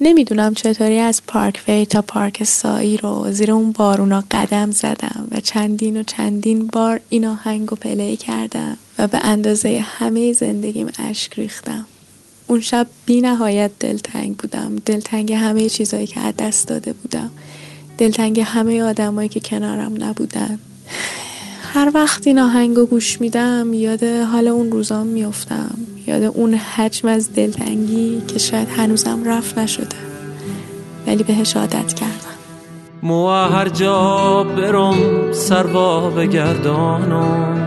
نمی‌دونم 0.00 0.54
چطوری 0.54 0.98
از 0.98 1.22
پارک 1.26 1.62
وی 1.68 1.86
تا 1.86 2.02
پارک 2.02 2.44
سایی 2.44 2.96
رو 2.96 3.26
زیر 3.30 3.52
اون 3.52 3.72
بارونا 3.72 4.24
قدم 4.30 4.70
زدم 4.70 5.28
و 5.30 5.40
چندین 5.40 5.96
و 5.96 6.02
چندین 6.02 6.66
بار 6.66 7.00
این 7.08 7.26
آهنگ 7.26 7.68
رو 7.70 7.76
پلی 7.76 8.16
کردم 8.16 8.76
و 8.98 9.06
به 9.06 9.18
اندازه 9.22 9.84
همه 9.98 10.32
زندگیم 10.32 10.88
اشک 10.98 11.38
ریختم. 11.38 11.86
اون 12.52 12.60
شب 12.60 12.86
بی 13.06 13.20
نهایت 13.20 13.70
دلتنگ 13.80 14.36
بودم. 14.36 14.76
دلتنگ 14.86 15.32
همه 15.32 15.68
چیزهایی 15.68 16.06
که 16.06 16.20
از 16.20 16.34
دست 16.38 16.68
داده 16.68 16.92
بودم. 16.92 17.30
دلتنگ 17.98 18.40
همه 18.40 18.82
آدمایی 18.82 19.28
که 19.28 19.40
کنارم 19.40 19.92
نبودن. 19.98 20.58
هر 21.74 21.90
وقت 21.94 22.26
این 22.26 22.38
آهنگ 22.38 22.78
گوش 22.78 23.20
میدم 23.20 23.72
یاد 23.72 24.04
حال 24.04 24.48
اون 24.48 24.72
روزام 24.72 25.06
میفتم 25.06 25.74
یاد 26.06 26.22
اون 26.22 26.54
حجم 26.54 27.08
از 27.08 27.32
دلتنگی 27.32 28.22
که 28.28 28.38
شاید 28.38 28.68
هنوزم 28.68 29.24
رفت 29.24 29.58
نشده. 29.58 29.96
ولی 31.06 31.22
بهش 31.22 31.56
عادت 31.56 31.94
کردم. 31.94 32.36
مو 33.02 33.28
هر 33.28 33.68
جا 33.68 34.44
برم 34.44 35.32
سروا 35.32 36.10
بگردانم. 36.10 37.58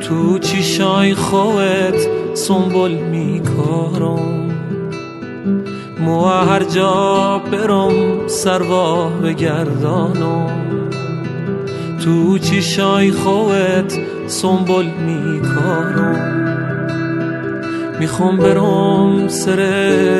تو 0.00 0.38
چیشای 0.38 1.14
خوت 1.14 2.25
سنبول 2.36 2.90
میکارم. 2.90 4.50
مو 6.00 6.24
هر 6.24 6.64
جا 6.64 7.42
برم 7.52 8.26
سروا 8.26 9.08
بگردانم. 9.08 10.50
تو 12.04 12.38
چیشای 12.38 13.12
خوت 13.12 13.98
سنبول 14.26 14.86
میکارم. 15.06 16.32
می‌خوام 18.00 18.36
برم 18.36 19.28
سر 19.28 19.56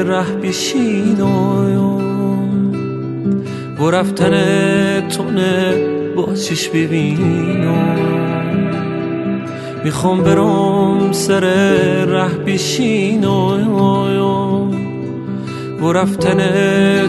ره 0.03 0.31
بیشینایم 0.43 1.87
و 3.81 3.91
رفتن 3.91 5.09
تونه 5.09 5.75
با 6.17 6.35
چیش 6.35 6.69
ببینم. 6.69 8.36
می‌خوام 9.87 10.23
برم 10.23 11.13
سر 11.13 11.41
ره 12.05 12.29
بیشینایم 12.29 13.75
و 15.83 15.93
رفتن 15.93 16.39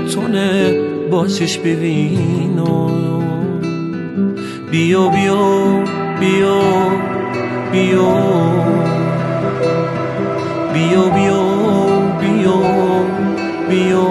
تونه 0.08 0.76
با 1.12 1.28
چیش 1.28 1.58
ببینم 1.58 2.92
بیا 4.72 5.08
بیا 5.08 5.84
بیا 6.20 6.60
بیا 7.72 8.13
بیا. 10.74 11.04
بیا 11.10 11.10
بیا 11.10 11.44
بیا 12.22 12.58
بیا. 13.70 14.08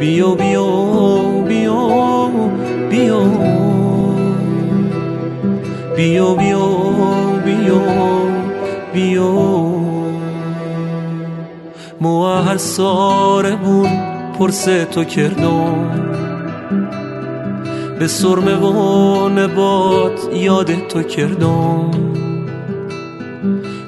بیا 0.00 0.34
بیا 0.34 1.23
بیا 6.04 6.34
بیا 6.34 6.66
بیا 7.44 7.82
بیا 8.92 9.30
مو 12.00 12.24
هر 12.26 12.56
ساره 12.56 13.56
بون 13.56 13.88
پرسه 14.38 14.84
تو 14.84 15.04
کردم. 15.04 15.90
به 17.98 18.06
سرمه 18.06 18.54
و 18.54 19.28
نبات 19.28 20.28
یاد 20.34 20.88
تو 20.88 21.02
کردم. 21.02 21.90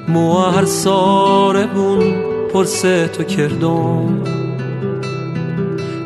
مو 0.07 0.37
هر 0.37 0.65
ساره 0.65 1.65
بون 1.65 2.13
پرسه 2.53 3.07
تو 3.07 3.23
کردم. 3.23 4.23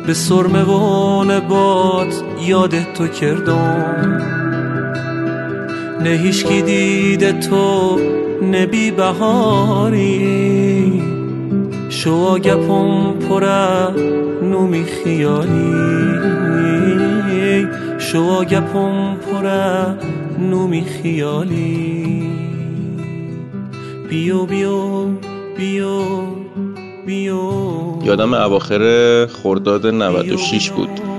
به 0.06 0.14
سرمه 0.14 0.62
و 0.62 1.24
نبات 1.24 2.22
یاد 2.40 2.92
تو 2.94 3.06
کردم. 3.06 4.41
نه 6.02 6.10
هیشکی 6.10 6.62
دیده 6.62 7.32
تو 7.32 7.98
نبی 8.52 8.90
بهاری 8.90 10.22
شو 11.88 12.38
گپم 12.38 13.12
پره 13.12 13.94
نومی 14.42 14.84
خیالی. 14.84 16.18
شو 17.98 18.44
گپم 18.44 19.16
پره 19.16 19.96
نومی 20.50 20.84
خیالی. 20.84 22.22
بیو 24.10 24.46
بیو 24.46 25.06
بیو 25.56 26.02
بیو. 27.06 27.52
یادم 28.04 28.34
اواخر 28.34 29.26
خرداد 29.26 29.86
96 29.86 30.70
بود. 30.70 31.11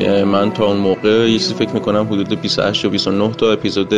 که 0.00 0.24
من 0.24 0.52
تا 0.52 0.66
اون 0.66 0.76
موقع 0.76 1.30
یه 1.30 1.38
چیزی 1.38 1.54
فکر 1.54 1.70
می‌کنم 1.70 2.06
حدود 2.10 2.40
28 2.40 2.84
یا 2.84 2.90
29 2.90 3.32
تا 3.32 3.52
اپیزود 3.52 3.88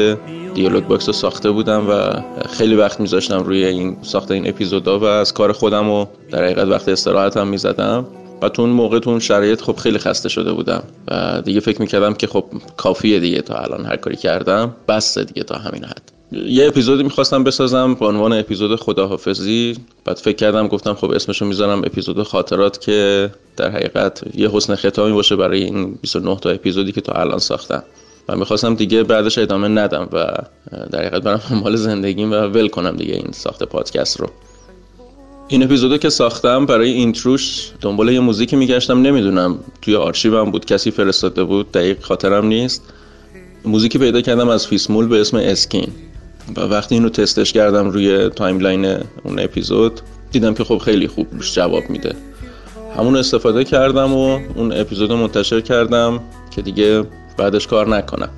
دیالوگ 0.55 0.87
باکس 0.87 1.07
رو 1.07 1.13
ساخته 1.13 1.51
بودم 1.51 1.91
و 1.91 2.11
خیلی 2.49 2.75
وقت 2.75 3.01
میذاشتم 3.01 3.39
روی 3.39 3.65
این 3.65 3.97
ساخت 4.03 4.35
این 4.35 4.49
اپیزودا 4.49 4.99
و 4.99 5.05
از 5.05 5.35
کار 5.35 5.53
خودم 5.53 5.89
رو 5.89 6.09
در 6.31 6.45
حقیقت 6.45 6.67
وقت 6.67 6.89
استراحتم 6.89 7.47
می‌زدم. 7.47 8.07
و 8.43 8.49
تو 8.49 8.63
اون 8.63 8.71
موقع 8.71 8.99
تو 8.99 9.11
اون 9.11 9.19
شرایط 9.19 9.61
خب 9.61 9.77
خیلی 9.77 9.99
خسته 9.99 10.29
شده 10.29 10.53
بودم 10.53 10.83
و 11.09 11.43
دیگه 11.45 11.61
فکر 11.61 11.81
می‌کردم 11.81 12.15
که 12.15 12.27
خب 12.27 12.45
کافیه 12.77 13.21
دیگه 13.21 13.43
تا 13.43 13.55
الان 13.55 13.87
هر 13.87 13.97
کاری 13.97 14.17
کردم. 14.17 14.77
بسه 14.89 15.25
دیگه 15.25 15.43
تا 15.43 15.55
همین 15.55 15.85
حد. 15.85 16.20
یه 16.33 16.67
اپیزودی 16.67 17.03
می‌خواستم 17.03 17.45
بسازم 17.45 17.95
به 17.95 18.07
عنوان 18.07 18.33
اپیزود 18.33 18.77
خداحافظی. 18.81 19.77
بعد 20.05 20.17
فکر 20.17 20.37
کردم 20.37 20.69
گفتم 20.69 20.95
خب 20.95 21.11
اسمشو 21.11 21.45
می‌ذارم 21.45 21.79
اپیزود 21.79 22.23
خاطرات 22.23 22.81
که 22.81 23.31
در 23.57 23.71
حقیقت 23.71 24.23
یه 24.35 24.51
حسن 24.53 24.75
ختامی 24.75 25.13
باشه 25.13 25.37
برای 25.37 25.65
این 25.65 25.95
29 25.95 26.37
تا 26.37 26.51
اپیزودی 26.51 26.93
که 26.93 27.01
تا 27.01 27.13
الان 27.13 27.39
ساختم. 27.39 27.83
و 28.29 28.37
می‌خواستم 28.37 28.75
دیگه 28.75 29.03
بعدش 29.03 29.39
ادامه 29.39 29.69
ندم 29.69 30.09
و 30.13 30.27
در 30.93 30.99
حقیقت 30.99 31.23
برم 31.23 31.41
مال 31.51 31.77
زندگیم 31.77 32.33
و 32.33 32.35
ول 32.35 32.69
کنم 32.69 32.97
دیگه 32.97 33.15
این 33.15 33.33
ساخت 33.33 33.63
پادکست 33.63 34.21
رو. 34.21 34.27
این 35.49 35.63
اپیزودو 35.63 35.99
که 35.99 36.11
ساختم 36.11 36.67
برای 36.67 36.91
اینتروش 36.91 37.71
دنبال 37.81 38.09
یه 38.09 38.21
موزیکی 38.21 38.57
میگشتم 38.57 39.03
نمی‌دونم 39.03 39.59
توی 39.83 39.97
آرشیوم 39.97 40.51
بود 40.51 40.65
کسی 40.65 40.91
فرستاده 40.91 41.45
بود 41.45 41.73
دقیق 41.73 42.03
خاطرم 42.03 42.47
نیست. 42.47 42.83
موزیکی 43.65 43.99
پیدا 43.99 44.21
کردم 44.21 44.49
از 44.49 44.67
فیسمول 44.67 45.07
به 45.09 45.21
اسم 45.21 45.37
اسکین. 45.37 45.89
و 46.57 46.61
وقتی 46.61 46.95
اینو 46.95 47.09
تستش 47.09 47.53
کردم 47.53 47.91
روی 47.91 48.29
timeline 48.29 48.85
اون 49.25 49.39
اپیزود 49.39 50.01
دیدم 50.33 50.55
که 50.55 50.65
خب 50.65 50.79
خیلی 50.79 51.09
خوب 51.09 51.27
جواب 51.55 51.91
میده. 51.91 52.15
همون 52.97 53.17
استفاده 53.17 53.65
کردم 53.65 54.13
و 54.13 54.41
اون 54.55 54.73
اپیزود 54.73 55.13
منتشر 55.13 55.61
کردم 55.61 56.21
که 56.51 56.63
دیگه 56.63 57.05
بعدش 57.37 57.67
کار 57.67 57.89
نکنم. 57.97 58.29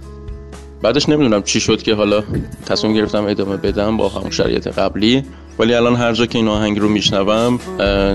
بعدش 0.83 1.09
نمی‌دونم 1.09 1.43
چی 1.43 1.61
شد 1.61 1.83
که 1.83 1.95
حالا 1.95 2.23
تصمیم 2.67 2.95
گرفتم 2.95 3.25
ادامه 3.25 3.57
بدم 3.57 3.97
با 3.97 4.09
همون 4.09 4.31
شرایط 4.31 4.69
قبلی. 4.69 5.25
ولی 5.59 5.75
الان 5.75 5.97
هر 5.97 6.13
جا 6.13 6.27
که 6.27 6.39
این 6.39 6.49
آهنگ 6.49 6.79
رو 6.79 6.89
میشنوم 6.89 7.61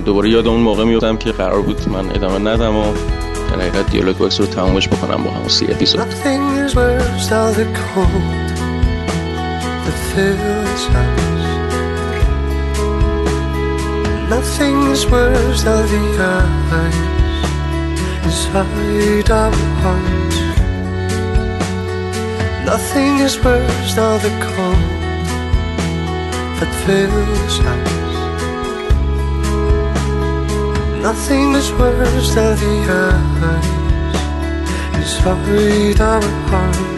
دوباره 0.06 0.30
یاد 0.30 0.48
اون 0.48 0.60
موقع 0.60 0.84
میفتم 0.84 1.18
که 1.18 1.32
قرار 1.32 1.62
بود 1.62 1.90
من 1.90 2.10
ادامه 2.10 2.52
ندم 2.52 2.76
و 2.76 2.84
در 3.52 3.62
حقیقت 3.62 3.92
دیالوگ 3.92 4.18
باکس 4.18 4.40
رو 4.40 4.46
تمامش 4.46 4.88
بکنم 4.88 5.24
با 5.24 5.32
همون 5.32 5.48
سی 5.48 5.66
اپیزود. 5.66 6.02
Nothing 14.30 14.78
is 14.90 15.06
worse 15.12 15.62
than 15.62 15.86
the 15.88 16.02
eyes 16.72 16.96
inside 18.26 19.30
our 19.30 19.52
hearts. 19.84 20.38
Nothing 22.66 23.20
is 23.20 23.38
worse 23.44 23.94
than 23.94 24.20
the 24.24 24.32
cold 24.42 24.90
that 26.60 26.72
fills 26.84 27.60
us. 27.76 28.16
Nothing 31.04 31.54
is 31.54 31.72
worse 31.74 32.34
than 32.34 32.58
the 32.58 32.76
eyes 32.90 33.68
Inside 34.96 36.02
our 36.02 36.24
hearts 36.50 36.97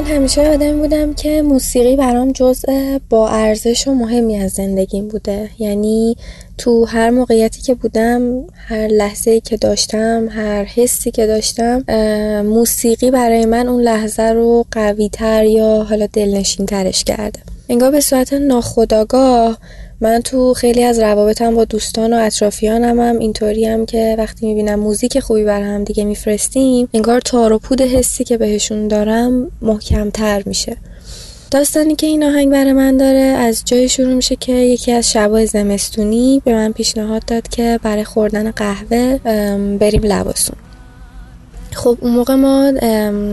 من 0.00 0.06
همیشه 0.06 0.48
آدمی 0.48 0.80
بودم 0.80 1.14
که 1.14 1.42
موسیقی 1.42 1.96
برام 1.96 2.32
جزء 2.32 2.98
با 3.10 3.28
ارزش 3.28 3.88
و 3.88 3.94
مهمی 3.94 4.36
از 4.36 4.50
زندگیم 4.50 5.08
بوده. 5.08 5.50
یعنی 5.58 6.16
تو 6.58 6.84
هر 6.84 7.10
موقعیتی 7.10 7.62
که 7.62 7.74
بودم 7.74 8.44
هر 8.54 8.86
لحظه 8.86 9.40
که 9.40 9.56
داشتم 9.56 10.28
هر 10.30 10.64
حسی 10.64 11.10
که 11.10 11.26
داشتم 11.26 11.84
موسیقی 12.42 13.10
برای 13.10 13.44
من 13.44 13.68
اون 13.68 13.82
لحظه 13.82 14.22
رو 14.22 14.64
قوی 14.70 15.08
تر 15.08 15.44
یا 15.44 15.86
حالا 15.88 16.06
دلنشین 16.06 16.66
ترش 16.66 17.04
کرده. 17.04 17.40
انگار 17.68 17.90
به 17.90 18.00
صورت 18.00 18.32
ناخداگاه 18.32 19.58
من 20.02 20.20
تو 20.20 20.54
خیلی 20.54 20.84
از 20.84 20.98
روابطم 20.98 21.54
با 21.54 21.64
دوستان 21.64 22.12
و 22.12 22.16
اطرافیانم 22.16 23.00
هم 23.00 23.18
اینطوری 23.18 23.66
هم 23.66 23.86
که 23.86 24.14
وقتی 24.18 24.46
می‌بینم 24.46 24.80
موزیک 24.80 25.20
خوبی 25.20 25.44
بر 25.44 25.62
هم 25.62 25.84
دیگه 25.84 26.04
میفرستیم 26.04 26.88
انگار 26.94 27.20
تار 27.20 27.52
و 27.52 27.58
پود 27.58 27.80
حسی 27.82 28.24
که 28.24 28.36
بهشون 28.36 28.88
دارم 28.88 29.50
محکمتر 29.62 30.42
میشه. 30.46 30.76
داستانی 31.50 31.96
که 31.96 32.06
این 32.06 32.24
آهنگ 32.24 32.50
برای 32.50 32.72
من 32.72 32.96
داره 32.96 33.18
از 33.18 33.62
جای 33.64 33.88
شروع 33.88 34.14
میشه 34.14 34.36
که 34.36 34.52
یکی 34.52 34.92
از 34.92 35.10
شبای 35.10 35.46
زمستونی 35.46 36.42
به 36.44 36.54
من 36.54 36.72
پیشنهاد 36.72 37.24
داد 37.24 37.48
که 37.48 37.80
برای 37.82 38.04
خوردن 38.04 38.50
قهوه 38.50 39.18
بریم 39.78 40.02
لباسون. 40.04 40.56
خب 41.72 41.98
اون 42.00 42.12
موقع 42.12 42.34
ما 42.34 42.72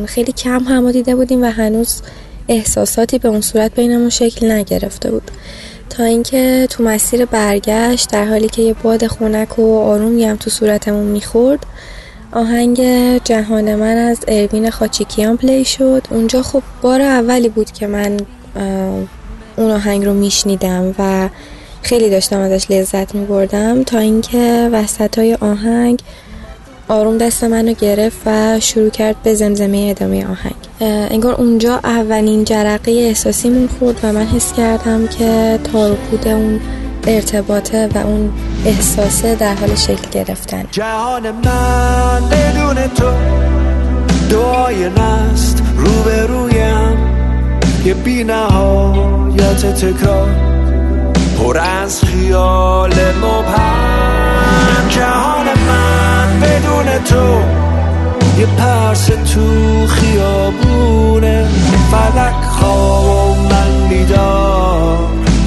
خیلی 0.06 0.32
کم 0.32 0.64
هم 0.64 0.92
دیده 0.92 1.16
بودیم 1.16 1.44
و 1.44 1.46
هنوز 1.46 2.02
احساساتی 2.50 3.20
به 3.20 3.30
اون 3.30 3.42
صورت 3.42 3.76
بینمون 3.76 4.10
شکل 4.10 4.52
نگرفته 4.52 5.12
بود. 5.12 5.32
تا 5.90 6.04
اینکه 6.04 6.68
تو 6.70 6.84
مسیر 6.84 7.26
برگشت 7.26 8.12
در 8.12 8.26
حالی 8.26 8.48
که 8.48 8.62
یه 8.62 8.74
باد 8.74 9.08
خونک 9.08 9.60
و 9.60 9.80
آرومی 9.80 10.26
هم 10.26 10.36
تو 10.36 10.50
صورتمون 10.50 11.06
می‌خورد 11.06 11.66
آهنگ 12.32 12.82
جهان 13.24 13.76
من 13.76 13.98
از 13.98 14.20
اروین 14.28 14.70
خاچیکیان 14.70 15.38
پلی 15.38 15.66
شد. 15.66 16.08
اونجا 16.10 16.42
خب 16.42 16.64
بار 16.82 17.02
اولی 17.02 17.50
بود 17.50 17.72
که 17.72 17.88
من 17.88 18.18
اون 19.56 19.72
آهنگ 19.72 20.06
رو 20.06 20.14
میشنیدم 20.14 20.96
و 21.00 21.30
خیلی 21.82 22.10
داشتم 22.10 22.40
ازش 22.40 22.72
لذت 22.72 23.16
میبردم 23.16 23.84
تا 23.84 24.00
اینکه 24.00 24.70
وسط 24.72 25.18
های 25.18 25.34
آهنگ 25.34 26.00
آروم 26.90 27.18
دست 27.18 27.44
منو 27.44 27.74
گرفت 27.74 28.18
و 28.26 28.60
شروع 28.60 28.90
کرد 28.90 29.16
به 29.24 29.34
زمزمه 29.34 29.88
ادامه 29.90 30.26
آهنگ. 30.26 30.56
انگار 31.12 31.36
اونجا 31.36 31.80
اولین 31.84 32.44
جرقه 32.44 32.92
احساسیمون 32.92 33.70
خورد 33.80 34.00
و 34.04 34.14
من 34.14 34.26
حس 34.28 34.54
کردم 34.54 35.08
که 35.08 35.60
تارو 35.74 35.98
اون 36.26 36.60
ارتباطه 37.08 37.90
و 37.96 37.98
اون 37.98 38.34
احساسه 38.66 39.36
در 39.36 39.54
حال 39.56 39.76
شکل 39.76 40.10
گرفتن. 40.12 40.64
جهان 40.72 41.32
من 41.32 42.22
بدون 42.32 42.88
تو 42.88 43.12
دعای 44.30 44.90
نست 44.90 45.64
روبرویم 45.78 46.98
یه 47.86 47.94
بی 47.94 48.24
نهایت 48.24 49.76
تکرار 49.76 50.30
پر 51.40 51.58
از 51.58 52.04
خیال 52.04 52.94
مبهم. 53.22 54.88
جهان 54.90 55.37
بدون 56.78 57.04
تو 57.04 57.42
یه 58.40 58.46
پرس 58.46 59.06
تو 59.06 59.88
خیابونه. 59.88 61.48
فلک 61.92 62.44
خواب 62.50 63.38
من 63.38 63.90
بیدار 63.90 64.98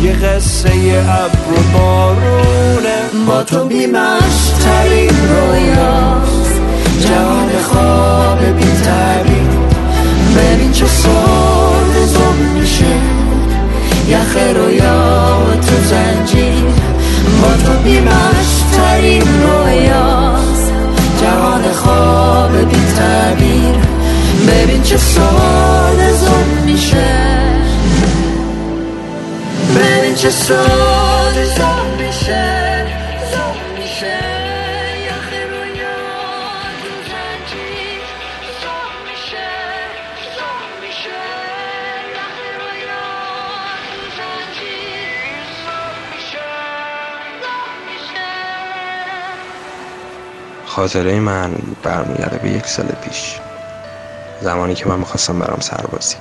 یه 0.02 0.12
قصه 0.12 0.70
ابر 1.08 1.52
و 1.52 1.78
بارونه. 1.78 3.26
با 3.26 3.42
تو 3.42 3.64
بیمش 3.64 4.50
ترین 4.64 5.10
رویاست 5.28 6.60
جهان 7.00 7.48
خواب 7.62 8.44
بی 8.44 8.70
ببین 10.36 10.72
چه 10.72 10.86
سال 10.86 12.06
زم 12.06 12.58
میشه 12.60 12.84
یخ 14.08 14.36
رویا 14.56 15.36
تو 15.54 15.76
زنجیر. 15.90 16.64
با 17.42 17.52
تو 17.64 17.72
بیمش 17.84 18.50
ترین 18.76 19.22
رویاست. 19.42 20.39
جهان 21.30 21.72
خواب 21.72 22.52
بی 22.56 23.72
ببین 24.48 24.82
چه 24.82 24.96
سال 24.96 26.12
زم 26.12 26.64
میشه. 26.66 27.30
ببین 29.76 30.14
چه 30.14 30.30
سال 30.30 31.44
زم 31.56 31.79
خاطره 50.70 51.20
من 51.20 51.54
برمیگرده 51.82 52.38
به 52.38 52.50
یک 52.50 52.66
سال 52.66 52.86
پیش. 52.86 53.40
زمانی 54.40 54.74
که 54.74 54.88
من 54.88 54.98
می‌خواستم 54.98 55.38
برام 55.38 55.60
سربازی. 55.60 56.16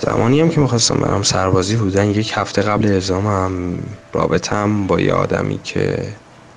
زمانی 0.00 0.40
هم 0.40 0.48
که 0.48 0.60
می‌خواستم 0.60 0.94
برام 0.94 1.22
سربازی 1.22 1.76
بودن 1.76 2.10
یک 2.10 2.32
هفته 2.34 2.62
قبل 2.62 2.96
ازامم 2.96 3.78
رابطم 4.12 4.86
با 4.86 5.00
یه 5.00 5.12
آدمی 5.12 5.60
که 5.62 6.12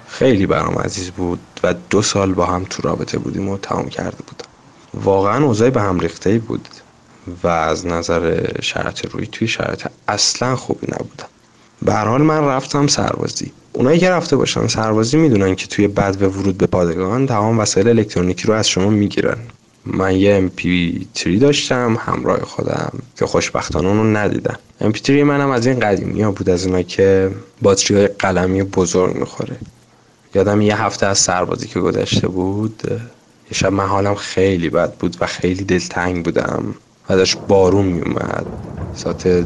خیلی 0.07 0.45
برام 0.45 0.75
عزیز 0.75 1.11
بود 1.11 1.39
و 1.63 1.73
دو 1.89 2.01
سال 2.01 2.33
با 2.33 2.45
هم 2.45 2.65
تو 2.69 2.81
رابطه 2.81 3.17
بودیم 3.17 3.49
و 3.49 3.57
تمام 3.57 3.89
کرده 3.89 4.17
بودم. 4.17 4.49
واقعا 4.93 5.45
اوضاع 5.45 5.69
به 5.69 5.81
هم 5.81 5.99
ریخته 5.99 6.39
بود 6.39 6.67
و 7.43 7.47
از 7.47 7.85
نظر 7.85 8.51
شرط 8.61 9.05
روی 9.05 9.27
توی 9.27 9.47
شرط 9.47 9.87
اصلا 10.07 10.55
خوبی 10.55 10.87
نبودم. 10.87 11.27
به 11.81 11.93
حال 11.93 12.21
من 12.21 12.45
رفتم 12.45 12.87
سربازی. 12.87 13.51
اونایی 13.75 13.99
که 13.99 14.09
رفته 14.09 14.35
باشن 14.35 14.67
سربازی 14.67 15.17
می‌دونن 15.17 15.55
که 15.55 15.67
توی 15.67 15.87
بد 15.87 16.21
و 16.21 16.25
ورود 16.25 16.57
به 16.57 16.67
پادگان 16.67 17.27
تمام 17.27 17.59
وسایل 17.59 17.87
الکترونیکی 17.87 18.47
رو 18.47 18.53
از 18.53 18.69
شما 18.69 18.89
می‌گیرن. 18.89 19.37
من 19.85 20.15
یه 20.15 20.49
MP3 20.49 21.39
داشتم 21.39 21.97
همراه 21.99 22.39
خودم 22.41 22.91
که 23.17 23.25
خوشبختانه 23.25 23.87
اونو 23.87 24.17
ندیدم. 24.17 24.59
MP3 24.81 25.09
منم 25.09 25.49
از 25.49 25.67
این 25.67 25.79
قدیمی 25.79 26.21
ها 26.21 26.31
بود 26.31 26.49
از 26.49 26.65
اینا 26.65 26.81
که 26.81 27.31
باتری 27.61 27.97
های 27.97 28.07
قلمی 28.07 28.63
بزرگ 28.63 29.15
می‌خوره. 29.15 29.55
یادم 30.35 30.61
یه 30.61 30.81
هفته 30.81 31.05
از 31.05 31.17
سربازی 31.17 31.67
که 31.67 31.79
گذشته 31.79 32.27
بود 32.27 32.81
یه 33.51 33.57
شب 33.57 33.73
من 33.73 33.85
حالم 33.85 34.15
خیلی 34.15 34.69
بد 34.69 34.93
بود 34.93 35.17
و 35.21 35.25
خیلی 35.25 35.63
دلتنگ 35.63 36.25
بودم. 36.25 36.75
و 37.09 37.15
داشت 37.15 37.37
بارون 37.47 37.85
میومد 37.85 38.45
ساعت 38.95 39.45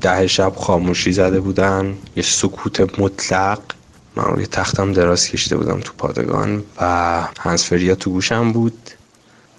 ده 0.00 0.26
شب 0.26 0.52
خاموشی 0.56 1.12
زده 1.12 1.40
بودن 1.40 1.98
یه 2.16 2.22
سکوت 2.22 3.00
مطلق. 3.00 3.58
من 4.16 4.24
روی 4.24 4.46
تختم 4.46 4.92
دراز 4.92 5.28
کشیده 5.28 5.56
بودم 5.56 5.80
تو 5.80 5.92
پادگان 5.98 6.62
و 6.80 7.28
هنسفریا 7.40 7.94
تو 7.94 8.10
گوشم 8.10 8.52
بود 8.52 8.90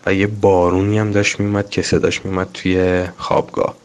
و 0.06 0.14
یه 0.14 0.28
بارونی 0.28 1.00
هم 1.00 1.12
داشت 1.12 1.40
میومد 1.40 1.70
که 1.70 1.82
صداش 1.82 2.26
میومد 2.26 2.48
توی 2.54 3.04
خوابگاه. 3.18 3.76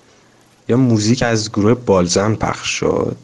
یا 0.68 0.76
موزیک 0.76 1.22
از 1.22 1.50
گروه 1.50 1.74
بالزن 1.74 2.34
پخش 2.34 2.68
شد. 2.68 3.16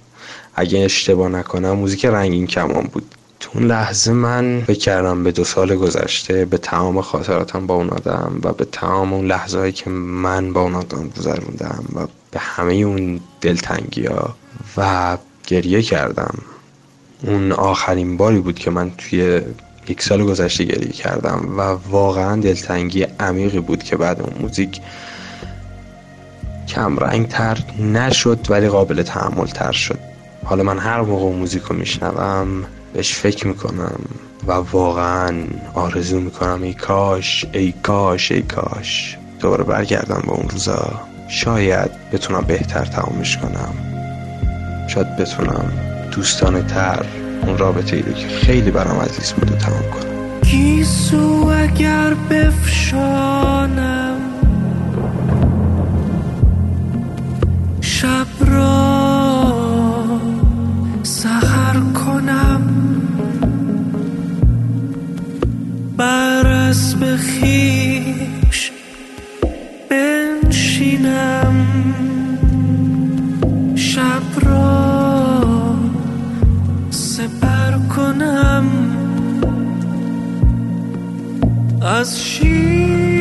اگه 0.55 0.79
اشتباه 0.79 1.29
نکنم 1.29 1.73
موزیک 1.73 2.05
رنگین 2.05 2.47
کمان 2.47 2.83
بود. 2.93 3.15
تو 3.41 3.51
اون 3.55 3.67
لحظه 3.67 4.13
من 4.13 4.63
فکر 4.67 4.79
کردم 4.79 5.25
به 5.25 5.33
دو 5.33 5.45
سال 5.45 5.77
گذشته 5.77 6.45
به 6.45 6.59
تمام 6.59 7.01
خاطراتم 7.01 7.67
با 7.67 7.75
اون 7.75 7.91
آدم 7.91 8.41
و 8.43 8.53
به 8.53 8.65
تمام 8.65 9.13
اون 9.13 9.27
لحظه 9.27 9.59
هایی 9.59 9.73
که 9.73 9.91
من 9.91 10.53
با 10.53 10.61
اون 10.61 10.75
آدم 10.75 11.09
گذروندم 11.09 11.85
و 11.95 12.07
به 12.31 12.41
همه 12.41 12.73
اون 12.75 13.21
دلتنگی 13.41 14.07
ها 14.07 14.37
و 14.77 15.19
گریه 15.47 15.83
کردم. 15.83 16.35
اون 17.23 17.53
آخرین 17.53 18.17
باری 18.17 18.41
بود 18.41 18.59
که 18.59 18.71
من 18.71 18.91
توی 18.91 19.41
یک 19.89 20.03
سال 20.03 20.25
گذشته 20.25 20.65
گریه 20.65 20.93
کردم 20.93 21.55
و 21.59 21.61
واقعا 21.91 22.37
دلتنگی 22.41 23.03
عمیقی 23.21 23.61
بود 23.61 23.83
که 23.83 23.97
بعد 23.97 24.21
اون 24.21 24.33
موزیک 24.41 24.81
کم 26.69 26.99
رنگ 26.99 27.29
تر 27.29 27.59
نشد 27.79 28.47
ولی 28.49 28.69
قابل 28.69 29.03
تحمل 29.03 29.47
تر 29.47 29.73
شد. 29.73 29.99
حالا 30.45 30.63
من 30.63 30.79
هر 30.79 31.01
موقع 31.01 31.37
موزیک 31.37 31.63
رو 31.63 31.77
میشنوم 31.77 32.65
بهش 32.93 33.15
فکر 33.15 33.47
می‌کنم 33.47 34.01
و 34.47 34.53
واقعا 34.53 35.35
آرزو 35.75 36.21
می‌کنم 36.21 36.63
ای 36.63 36.75
کاش 36.75 37.47
ای 37.53 37.73
کاش 37.83 38.33
ای 38.33 38.43
کاش. 38.43 39.17
دوباره 39.41 39.65
برگردم 39.65 40.23
به 40.27 40.33
اون 40.33 40.49
روزا. 40.49 41.01
شاید 41.29 41.91
بتونم 42.13 42.41
بهتر 42.41 42.85
تمامش 42.85 43.37
کنم. 43.37 43.75
شاید 44.89 45.17
بتونم 45.17 45.73
دوستانه 46.11 46.63
تر 46.63 47.07
اون 47.47 47.59
رابطه 47.59 47.97
ای 47.97 48.03
رو 48.03 48.13
که 48.13 48.29
خیلی 48.29 48.71
برام 48.71 49.01
عزیز 49.01 49.33
بوده 49.33 49.57
تمام 49.57 49.83
کنم. 49.83 50.41
گیسو 50.43 51.53
اگر 51.57 52.15
بفشانم 52.31 54.21
شب 57.81 58.27
را 58.41 58.90
اسب 67.03 67.17
خیش 67.17 68.73
بنشینم. 69.91 71.67
شب 73.75 74.23
را 74.43 75.77
سپر 76.91 77.79
کنم. 77.97 78.65
از 81.83 82.21
شیب 82.25 83.20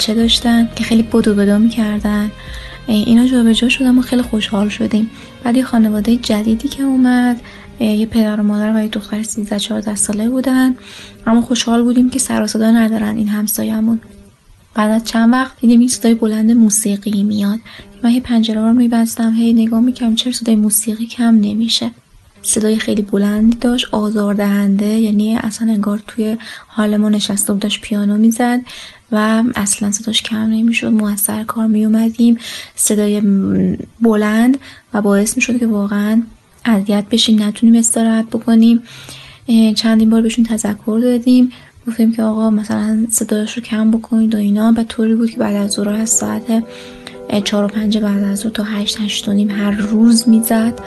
بچه 0.00 0.14
داشتن 0.14 0.68
که 0.76 0.84
خیلی 0.84 1.02
بدو 1.02 1.34
بدو 1.34 1.58
می‌کردن. 1.58 2.30
اینا 2.86 3.26
جابجا 3.26 3.68
شدن 3.68 3.90
ما 3.90 4.02
خیلی 4.02 4.22
خوشحال 4.22 4.68
شدیم. 4.68 5.10
بعد 5.44 5.56
یه 5.56 5.64
خانواده 5.64 6.16
جدیدی 6.16 6.68
که 6.68 6.82
اومد 6.82 7.40
یه 7.80 8.06
پدر 8.06 8.40
و 8.40 8.42
مادر 8.42 8.76
و 8.76 8.82
یه 8.82 8.88
دختر 8.88 9.22
13 9.22 9.58
14 9.58 9.94
ساله 9.94 10.28
بودن. 10.28 10.74
اما 11.26 11.40
خوشحال 11.40 11.82
بودیم 11.82 12.10
که 12.10 12.18
سر 12.18 12.48
ندارن 12.56 13.16
این 13.16 13.28
همسایه‌مون. 13.28 14.00
بعد 14.74 14.90
از 14.90 15.04
چند 15.04 15.32
وقت 15.32 15.60
دیدیم 15.60 15.80
این 15.80 15.88
صدای 15.88 16.14
بلند 16.14 16.50
موسیقی 16.50 17.22
میاد. 17.22 17.58
من 18.02 18.10
هی 18.10 18.20
پنجره 18.20 18.60
رو 18.60 18.72
میبستم 18.72 19.34
هی 19.34 19.52
نگاه 19.52 19.80
می‌کردم 19.80 20.14
چرا 20.14 20.32
صدای 20.32 20.56
موسیقی 20.56 21.06
کم 21.06 21.34
نمیشه. 21.34 21.90
صدای 22.42 22.76
خیلی 22.76 23.02
بلندی 23.02 23.56
داشت 23.56 23.86
آزاردهنده 23.92 24.86
یعنی 24.86 25.36
اصلا 25.36 25.72
انگار 25.72 26.02
توی 26.06 26.36
حال 26.66 26.96
ما 26.96 27.08
نشسته 27.08 27.52
بود 27.52 27.66
پیانو 27.66 28.16
می‌زد. 28.16 28.60
و 29.12 29.42
اصلا 29.54 29.90
صداش 29.90 30.22
کم 30.22 30.36
نمی‌شد. 30.36 30.86
موثر 30.86 31.44
کار 31.44 31.66
میومدیم 31.66 32.38
صدای 32.74 33.22
بلند 34.00 34.58
و 34.94 35.02
باعث 35.02 35.36
می‌شد 35.36 35.58
که 35.58 35.66
واقعا 35.66 36.22
اذیت 36.64 37.04
بشیم. 37.10 37.42
نتونیم 37.42 37.74
استراحت 37.74 38.26
بکنیم. 38.26 38.82
چندین 39.76 40.10
بار 40.10 40.22
بهشون 40.22 40.44
تذکر 40.44 41.00
دادیم. 41.02 41.52
گفتیم 41.88 42.12
که 42.12 42.22
آقا 42.22 42.50
مثلا 42.50 43.06
صداش 43.10 43.56
رو 43.56 43.62
کم 43.62 43.90
بکنید 43.90 44.34
و 44.34 44.38
اینا. 44.38 44.74
و 44.76 44.84
طوری 44.84 45.14
بود 45.14 45.30
که 45.30 45.36
بعد 45.36 45.56
از 45.56 45.70
ظهر 45.70 45.88
از 45.88 46.10
ساعت 46.10 46.64
چهار 47.44 47.64
و 47.64 47.68
پنج 47.68 47.98
بعد 47.98 48.22
از 48.22 48.38
ظهر 48.38 48.52
تا 48.52 48.62
هشت 48.62 49.00
هشت 49.00 49.28
و 49.28 49.32
نیم 49.32 49.50
هر 49.50 49.70
روز 49.70 50.28
می‌زد. 50.28 50.80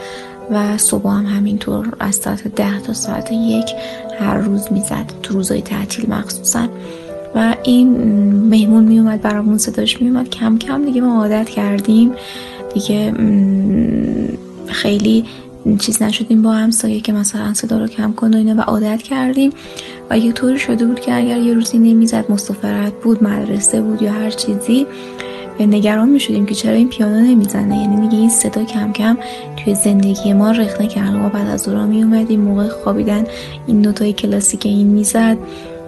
و 0.50 0.78
صبح 0.78 1.10
هم 1.10 1.26
همینطور 1.26 1.96
از 2.00 2.16
ساعت 2.16 2.48
ده 2.54 2.80
تا 2.80 2.92
ساعت 2.92 3.32
یک 3.32 3.70
هر 4.20 4.38
روز 4.38 4.72
می‌زد. 4.72 5.12
تو 5.22 5.34
روزای 5.34 5.62
تعطیل 5.62 6.10
مخصوصا. 6.10 6.68
و 7.34 7.54
این 7.62 7.88
مهمون 8.48 8.84
میومد 8.84 9.22
برامون 9.22 9.58
صداش 9.58 10.02
میومد. 10.02 10.28
کم 10.28 10.58
کم 10.58 10.84
دیگه 10.84 11.00
ما 11.00 11.22
عادت 11.22 11.48
کردیم. 11.48 12.12
دیگه 12.74 13.14
خیلی 14.66 15.24
چیز 15.78 16.02
نشدیم 16.02 16.42
با 16.42 16.52
همسایه 16.52 17.00
که 17.00 17.12
مثلا 17.12 17.54
صدا 17.54 17.78
رو 17.78 17.86
کم 17.86 18.12
کن 18.12 18.34
و 18.34 18.36
اینا. 18.36 18.54
و 18.54 18.60
عادت 18.60 19.02
کردیم. 19.02 19.52
و 20.10 20.18
یه 20.18 20.32
طوری 20.32 20.58
شده 20.58 20.86
بود 20.86 21.00
که 21.00 21.14
اگر 21.14 21.38
یه 21.38 21.54
روزی 21.54 21.78
نمی‌زد 21.78 22.24
مسافرت 22.28 22.92
بود 22.92 23.24
مدرسه 23.24 23.82
بود 23.82 24.02
یا 24.02 24.12
هر 24.12 24.30
چیزی 24.30 24.86
نگران 25.60 26.08
می 26.08 26.20
شدیم 26.20 26.46
که 26.46 26.54
چرا 26.54 26.72
این 26.72 26.88
پیانو 26.88 27.20
نمی‌زنه. 27.20 27.78
یعنی 27.78 27.96
میگه 27.96 28.18
این 28.18 28.30
صدا 28.30 28.64
کم 28.64 28.92
کم 28.92 29.16
توی 29.56 29.74
زندگی 29.74 30.32
ما 30.32 30.50
رخنه 30.50 30.86
کرد. 30.86 31.12
ما 31.12 31.28
بعد 31.28 31.48
از 31.48 31.64
دورا 31.64 31.86
می 31.86 32.02
اومدیم 32.02 32.40
موقع 32.40 32.68
خوابیدن 32.68 33.24
این 33.66 33.80
نوتای 33.80 34.12
کلاسیک 34.12 34.66
این 34.66 34.86
می‌زد. 34.86 35.36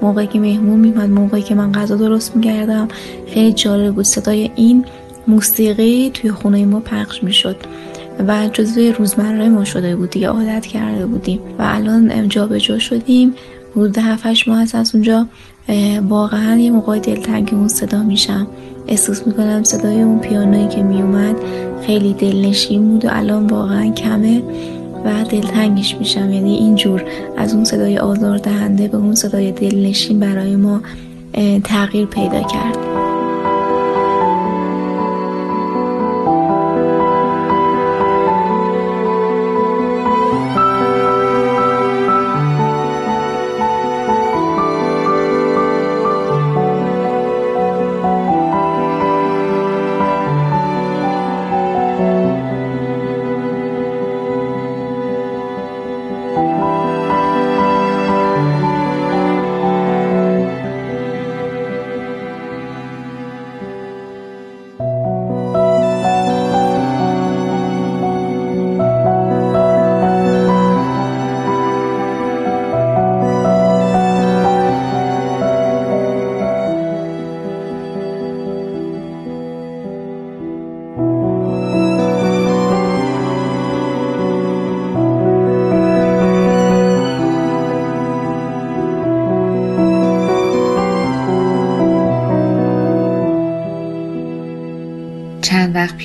موقعی 0.03 0.26
که 0.26 0.38
مهمون 0.38 0.80
میومد 0.80 1.11
موقعی 1.11 1.42
که 1.42 1.55
من 1.55 1.72
غذا 1.72 1.97
درست 1.97 2.36
می‌کردم. 2.36 2.88
خیلی 3.28 3.53
جالب 3.53 3.94
بود 3.94 4.05
صدای 4.05 4.51
این 4.57 4.84
موسیقی 5.28 6.11
توی 6.14 6.30
خونه 6.30 6.64
ما 6.64 6.80
پخش 6.80 7.24
می‌شد 7.24 7.57
و 8.28 8.49
جزوی 8.53 8.92
روزمره 8.92 9.49
ما 9.49 9.64
شده 9.64 9.97
بود 9.97 10.11
دیگه 10.11 10.28
عادت 10.28 10.66
کرده 10.66 11.07
بودیم 11.07 11.40
و 11.59 11.62
الان 11.66 12.28
جابجا 12.28 12.78
شدیم. 12.78 13.34
حدود 13.72 13.99
7 13.99 14.49
ماه 14.49 14.61
از 14.61 14.94
اونجا 14.94 15.26
واقعا 16.09 16.57
یه 16.57 16.70
موقع 16.70 16.99
دلتنگ 16.99 17.49
اون 17.53 17.68
صدا 17.68 18.03
میشم. 18.03 18.47
احساس 18.88 19.26
می‌کنم 19.26 19.62
صدای 19.62 20.03
اون 20.03 20.18
پیانویی 20.18 20.68
که 20.68 20.82
میومد 20.82 21.36
خیلی 21.86 22.12
دلنشین 22.12 22.88
بود 22.88 23.05
و 23.05 23.09
الان 23.12 23.47
واقعا 23.47 23.90
کمه. 23.90 24.42
و 25.07 25.24
دلتنگش 25.24 25.94
میشم. 25.94 26.32
یعنی 26.32 26.54
اینجور 26.54 27.04
از 27.36 27.54
اون 27.54 27.64
صدای 27.64 27.98
آزار 27.98 28.38
دهنده 28.38 28.88
به 28.88 28.96
اون 28.96 29.14
صدای 29.14 29.52
دلنشین 29.52 30.20
برای 30.20 30.57
ما 30.57 30.80
تغییر 31.64 32.07
پیدا 32.07 32.42
کرد. 32.42 33.05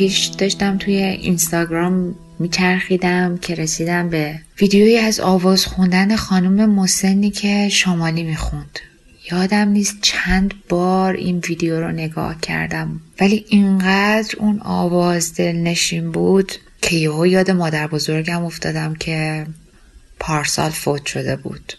پیش 0.02 0.26
داشتم 0.26 0.78
توی 0.78 0.96
اینستاگرام 0.96 2.16
میچرخیدم 2.40 3.38
که 3.38 3.56
رسیدم 3.56 4.10
به 4.10 4.40
ویدیویی 4.62 4.98
از 4.98 5.20
آواز 5.20 5.66
خوندن 5.66 6.16
خانم 6.16 6.70
مسنی 6.70 7.30
که 7.30 7.70
شمالی 7.70 8.24
می‌خوند. 8.24 8.80
یادم 9.32 9.70
نیست 9.70 9.98
چند 10.02 10.54
بار 10.70 11.14
این 11.14 11.40
ویدیو 11.40 11.80
رو 11.80 11.92
نگاه 11.92 12.42
کردم 12.42 13.02
ولی 13.20 13.46
اینقدر 13.50 14.36
اون 14.40 14.60
آواز 14.60 15.36
دلنشین 15.36 16.12
بود 16.12 16.52
که 16.82 16.96
یهو 16.96 17.28
یاد 17.28 17.52
مادر 17.52 17.88
بزرگم 17.88 18.46
افتادم 18.46 18.94
که 18.94 19.46
پارسال 20.20 20.70
فوت 20.70 21.06
شده 21.06 21.36
بود. 21.36 21.74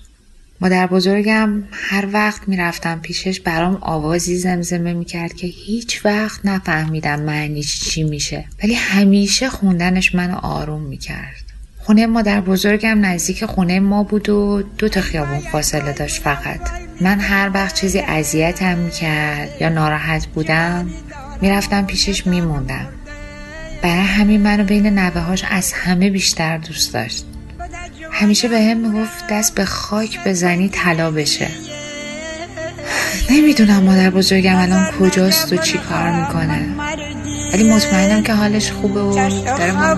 مادر 0.62 0.86
بزرگم 0.86 1.62
هر 1.72 2.08
وقت 2.12 2.48
می‌رفتم 2.48 3.00
پیشش 3.00 3.40
برام 3.40 3.78
آوازی 3.80 4.36
زمزمه 4.36 4.92
می‌کرد 4.92 5.34
که 5.34 5.46
هیچ 5.46 6.04
وقت 6.04 6.40
نفهمیدم 6.44 7.20
معنیش 7.20 7.80
چی 7.80 8.02
میشه. 8.02 8.44
ولی 8.62 8.74
همیشه 8.74 9.48
خوندنش 9.48 10.14
منو 10.14 10.36
آروم 10.36 10.82
می‌کرد. 10.82 11.44
خونه 11.78 12.06
مادر 12.06 12.40
بزرگم 12.40 13.06
نزدیک 13.06 13.44
خونه 13.44 13.80
ما 13.80 14.02
بود 14.02 14.28
و 14.28 14.62
دو 14.78 14.88
تا 14.88 15.00
خیابون 15.00 15.38
فاصله 15.38 15.92
داشت 15.92 16.22
فقط. 16.22 16.60
من 17.00 17.20
هر 17.20 17.50
وقت 17.54 17.74
چیزی 17.80 17.98
اذیتم 17.98 18.78
می‌کرد 18.78 19.48
یا 19.60 19.68
ناراحت 19.68 20.26
بودم 20.26 20.90
می‌رفتم 21.40 21.86
پیشش 21.86 22.26
میموندم. 22.26 22.86
برای 23.82 24.04
همین 24.04 24.42
منو 24.42 24.64
بین 24.64 24.86
نوههاش 24.98 25.44
از 25.50 25.72
همه 25.72 26.10
بیشتر 26.10 26.58
دوست 26.58 26.94
داشت. 26.94 27.24
همیشه 28.12 28.48
به 28.48 28.60
هم 28.60 28.76
می‌گفت 28.76 29.26
دست 29.30 29.54
به 29.54 29.64
خاک 29.64 30.18
بزنی 30.26 30.68
طلا 30.68 31.10
بشه. 31.10 31.48
نمی‌دونم 33.30 33.82
مادر 33.82 34.10
بزرگم 34.10 34.56
الان 34.56 34.86
کجاست 35.00 35.52
و 35.52 35.56
چی 35.56 35.78
کار 35.78 36.10
می‌کنه. 36.10 36.76
ولی 37.52 37.72
مطمئنم 37.72 38.22
که 38.22 38.32
حالش 38.32 38.70
خوبه 38.70 39.00
و 39.00 39.14
داره 39.44 39.72
ما 39.72 39.94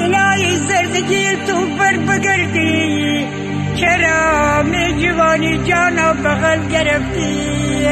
الهی 0.00 0.56
زردگی 0.56 1.36
تو 1.46 1.66
بر 1.78 1.96
بگردی. 1.96 3.47
چرا 3.80 4.62
می 4.62 5.02
جوانی 5.02 5.58
جانا 5.64 6.12
بغل 6.12 6.68
گرفتی؟ 6.68 7.88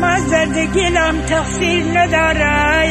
ما 0.00 0.20
زردگیلم 0.30 1.20
تقصیر 1.26 1.84
نداره 1.94 2.88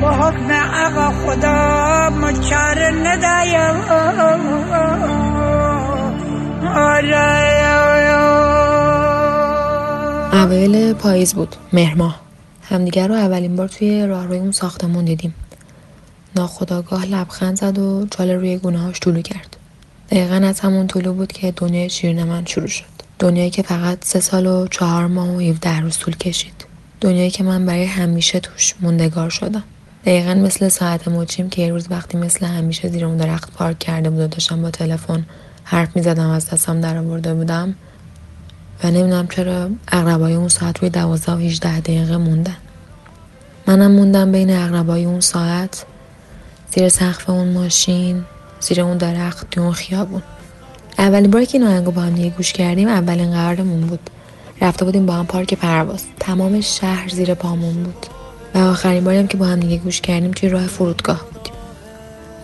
با 0.00 0.10
حکم 0.10 0.50
آقا 0.86 1.10
خدا 1.10 2.10
مچار 2.10 2.78
ندایم 3.04 3.76
اوایل 10.32 10.92
پاییز 10.92 11.34
بود 11.34 11.56
مهرماه 11.72 12.20
همدیگر 12.70 13.08
رو 13.08 13.14
اولین 13.14 13.56
بار 13.56 13.68
توی 13.68 14.06
راهروی 14.06 14.38
اون 14.38 14.52
ساختمون 14.52 15.04
دیدیم. 15.04 15.34
ناخداگاه 16.36 17.06
لبخند 17.06 17.56
زد 17.56 17.78
و 17.78 18.06
جال 18.10 18.30
روی 18.30 18.58
گونه 18.58 18.78
هاش 18.78 19.00
طولو 19.00 19.22
کرد. 19.22 19.56
دقیقا 20.10 20.34
از 20.34 20.60
همون 20.60 20.86
طولو 20.86 21.12
بود 21.12 21.32
که 21.32 21.52
دنیای 21.56 21.90
شیرین 21.90 22.24
من 22.24 22.44
شروع 22.44 22.66
شد. 22.66 22.84
دنیایی 23.18 23.50
که 23.50 23.62
فقط 23.62 24.04
سه 24.04 24.20
سال 24.20 24.46
و 24.46 24.66
چهار 24.66 25.06
ماه 25.06 25.28
و 25.28 25.40
17 25.40 25.80
روز 25.80 25.98
طول 25.98 26.16
کشید. 26.16 26.64
دنیایی 27.00 27.30
که 27.30 27.42
من 27.42 27.66
برای 27.66 27.84
همیشه 27.84 28.40
توش 28.40 28.74
موندگار 28.80 29.30
شدم. 29.30 29.64
دقیقا 30.04 30.34
مثل 30.34 30.68
ساعت 30.68 31.08
مچیم 31.08 31.48
که 31.48 31.62
یه 31.62 31.70
روز 31.70 31.86
وقتی 31.90 32.18
مثل 32.18 32.46
همیشه 32.46 32.88
زیر 32.88 33.04
اون 33.04 33.16
درخت 33.16 33.52
پارک 33.52 33.78
کرده 33.78 34.10
بود 34.10 34.20
و 34.20 34.26
داشتم 34.26 34.62
با 34.62 34.70
تلفن 34.70 35.26
حرف 35.64 35.96
می‌زدم 35.96 36.30
از 36.30 36.50
دستم 36.50 36.80
در 36.80 36.96
آورده 36.96 37.34
بودم 37.34 37.74
و 38.84 38.90
نمی‌دونم 38.90 39.28
چرا 39.28 39.70
اقربای 39.92 40.34
اون 40.34 40.48
ساعت 40.48 40.78
روی 40.78 40.90
دوازده 40.90 41.32
و 41.32 41.38
18 41.38 41.80
دقیقه 41.80 42.16
موندن. 42.16 42.56
منم 43.66 43.90
موندم 43.92 44.32
بین 44.32 44.50
اقربای 44.50 45.04
اون 45.04 45.20
ساعت 45.20 45.84
زیر 46.74 46.88
سقف 46.88 47.30
اون 47.30 47.52
ماشین 47.52 48.24
زیر 48.60 48.80
اون 48.80 48.96
درخت 48.96 49.50
توی 49.50 49.62
اون 49.62 49.72
خیابون. 49.72 50.22
اولین 50.98 51.30
باری 51.30 51.46
که 51.46 51.58
این 51.58 51.66
آهنگو 51.66 51.90
با 51.90 52.02
هم 52.02 52.14
دیگه 52.14 52.30
گوش 52.30 52.52
کردیم 52.52 52.88
اولین 52.88 53.30
قرارمون 53.30 53.80
بود. 53.80 54.10
رفته 54.60 54.84
بودیم 54.84 55.06
با 55.06 55.12
هم 55.12 55.26
پارک 55.26 55.54
پرواز. 55.54 56.04
تمام 56.20 56.60
شهر 56.60 57.08
زیر 57.08 57.34
پامون 57.34 57.82
بود. 57.82 58.06
و 58.54 58.58
آخرین 58.58 59.04
باری 59.04 59.18
هم 59.18 59.26
که 59.26 59.36
با 59.36 59.46
هم 59.46 59.60
دیگه 59.60 59.76
گوش 59.76 60.00
کردیم 60.00 60.30
توی 60.30 60.48
راه 60.48 60.66
فرودگاه 60.66 61.24
بودیم. 61.32 61.52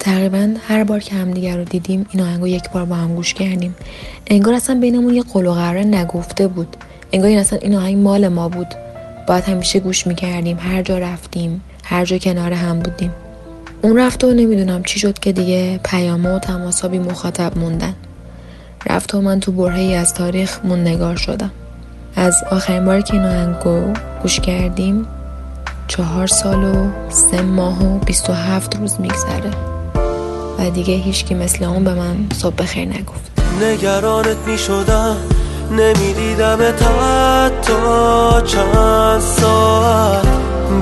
تقریبا 0.01 0.55
هر 0.69 0.85
بار 0.85 1.01
که 1.01 1.15
همدیگه 1.15 1.57
رو 1.57 1.65
دیدیم 1.65 2.07
این 2.11 2.23
آهنگو 2.23 2.49
یک 2.49 2.71
بار 2.71 2.85
با 2.85 2.95
هم 2.95 3.15
گوش 3.15 3.35
کردیم. 3.35 3.75
انگار 4.27 4.55
اصلا 4.55 4.81
بینمون 4.81 5.15
یه 5.15 5.23
قول 5.23 5.47
و 5.47 5.53
قرار 5.53 5.85
نگفته 5.85 6.49
بود. 6.49 6.77
انگار 7.13 7.29
این 7.29 7.39
اصلا 7.39 7.59
این 7.59 7.75
آهنگ 7.75 7.97
مال 7.97 8.29
ما 8.29 8.49
بود. 8.49 8.75
باید 9.29 9.45
همیشه 9.45 9.81
گوش 9.81 10.07
می‌کردیم. 10.07 10.59
هر 10.61 10.83
جا 10.83 10.99
رفتیم 10.99 11.61
هر 11.85 12.05
جا 12.05 12.19
کنار 12.19 12.53
هم 12.53 12.79
بودیم. 12.81 13.13
اون 13.85 13.97
رفت 13.99 14.25
و 14.25 14.31
نمی‌دونم 14.31 14.83
چی 14.83 14.99
شد 14.99 15.19
که 15.19 15.33
دیگه 15.33 15.81
پیامه 15.85 16.31
و 16.31 16.39
تماسا 16.39 16.89
بی 16.89 16.99
مخاطب 16.99 17.59
موندن. 17.59 17.95
رفت 18.87 19.15
و 19.15 19.21
من 19.21 19.41
تو 19.41 19.53
برهی 19.53 19.95
از 19.95 20.15
تاریخ 20.15 20.59
موندگار 20.65 21.17
شدم. 21.17 21.51
از 22.17 22.35
آخرین 22.51 22.85
باری 22.85 23.03
که 23.03 23.15
این 23.15 23.23
آهنگو 23.23 23.93
گوش 24.23 24.41
کردیم 24.41 25.07
چهار 25.89 26.27
سال 26.27 26.65
و 26.65 26.91
سه 27.09 27.43
ماه 27.43 27.85
و 27.85 27.99
بیست 27.99 28.31
و 28.31 28.33
هفت 28.33 28.77
روز 28.77 29.01
میگذره. 29.01 29.51
و 30.59 30.71
دیگه 30.71 30.95
هیچکی 30.95 31.35
مثل 31.35 31.65
اون 31.65 31.85
به 31.85 31.95
من 31.95 32.17
صبح 32.35 32.55
بخیر 32.55 32.89
نگفت. 32.89 33.33
نگرانت 33.63 34.37
می 34.47 34.59
شدم 34.59 35.17
نمی‌دیدم 35.71 36.59
تا 37.63 38.41
چند 38.41 39.21
ساعت 39.21 40.27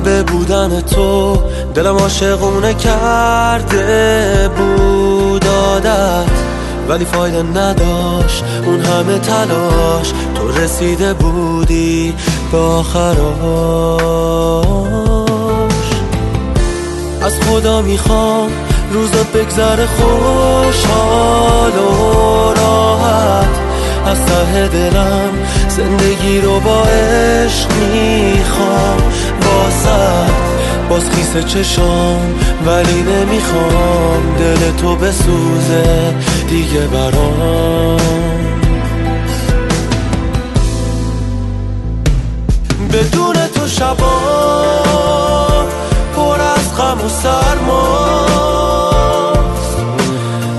به 0.05 0.23
بودن 0.23 0.81
تو 0.81 1.39
دلم 1.75 1.97
عاشقونه 1.97 2.75
کرده 2.75 4.51
بود 4.57 5.47
عادت 5.47 6.31
ولی 6.89 7.05
فایده 7.05 7.43
نداشت 7.43 8.45
اون 8.67 8.81
همه 8.81 9.19
تلاش. 9.19 10.13
تو 10.35 10.49
رسیده 10.49 11.15
بودی 11.15 12.15
به 12.53 12.59
آخراش 12.59 13.17
از 17.23 17.41
خدا 17.41 17.83
می‌خوام 17.83 18.51
روزا 18.93 19.23
بگذره 19.35 19.87
خوشحال 19.87 21.73
و 21.73 22.55
راحت. 22.55 23.59
از 24.07 24.19
ته 24.21 24.69
دلم 24.69 25.31
زندگی 25.69 26.41
رو 26.41 26.61
با 26.61 26.83
عشق 26.83 27.69
می‌خوام. 27.73 29.03
واسه 29.43 30.52
باز 30.93 31.11
خیس 31.11 31.37
چشام 31.47 32.35
ولی 32.67 33.03
نمی‌خوام 33.03 34.37
دل 34.39 34.77
تو 34.81 34.97
بسوزه 34.97 36.15
دیگه 36.49 36.81
برام. 36.81 37.97
بدون 42.93 43.37
تو 43.55 43.69
شبا 43.69 44.19
پر 46.17 46.41
از 46.41 46.77
غم 46.77 47.01
و 47.07 47.09
سرماست. 47.09 48.63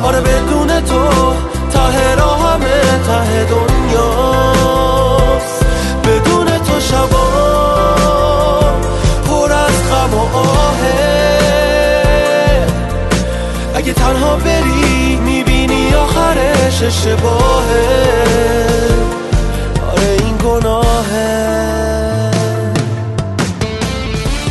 آره 0.03 0.21
بدون 0.21 0.67
تو 0.81 1.33
ته 1.73 1.79
همه 1.79 2.81
ته 3.07 3.45
دنیاست. 3.45 4.85
بدون 6.03 6.47
تو 6.47 6.79
شبا 6.79 7.22
تنها 13.93 14.35
بری 14.35 15.15
می‌بینی 15.15 15.93
آخرش 15.93 16.83
اشتباهه. 16.83 18.23
آره 19.91 20.17
این 20.19 20.37
گناهه. 20.37 21.53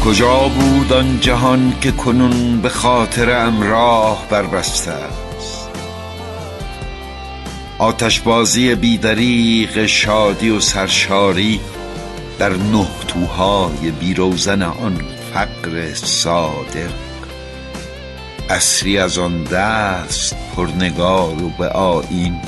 کجا 0.04 0.38
بود 0.48 0.92
آن 0.92 1.20
جهان 1.20 1.72
که 1.80 1.92
کنون 1.92 2.60
به 2.60 2.68
خاطر 2.68 3.30
امراه 3.46 4.26
بربسته 4.30 4.90
است؟ 4.90 5.68
آتشبازی 7.78 8.74
بیدریق 8.74 9.86
شادی 9.86 10.50
و 10.50 10.60
سرشاری 10.60 11.60
در 12.38 12.50
نه 12.50 12.86
توهای 13.08 13.90
بیروزن 14.00 14.62
آن 14.62 15.00
فقر 15.34 15.94
صادق 15.94 17.11
اصری 18.50 18.98
از 18.98 19.18
آن 19.18 19.44
دست 19.44 20.36
پرنگار 20.56 21.42
و 21.42 21.48
به 21.48 21.68
آیین 21.68 22.40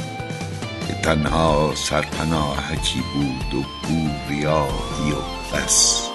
که 0.89 0.95
تنها 0.95 1.73
سرپناهکی 1.75 3.03
بود 3.15 3.55
و 3.55 3.65
بوریایی 3.89 5.13
و 5.13 5.57
بس. 5.57 6.09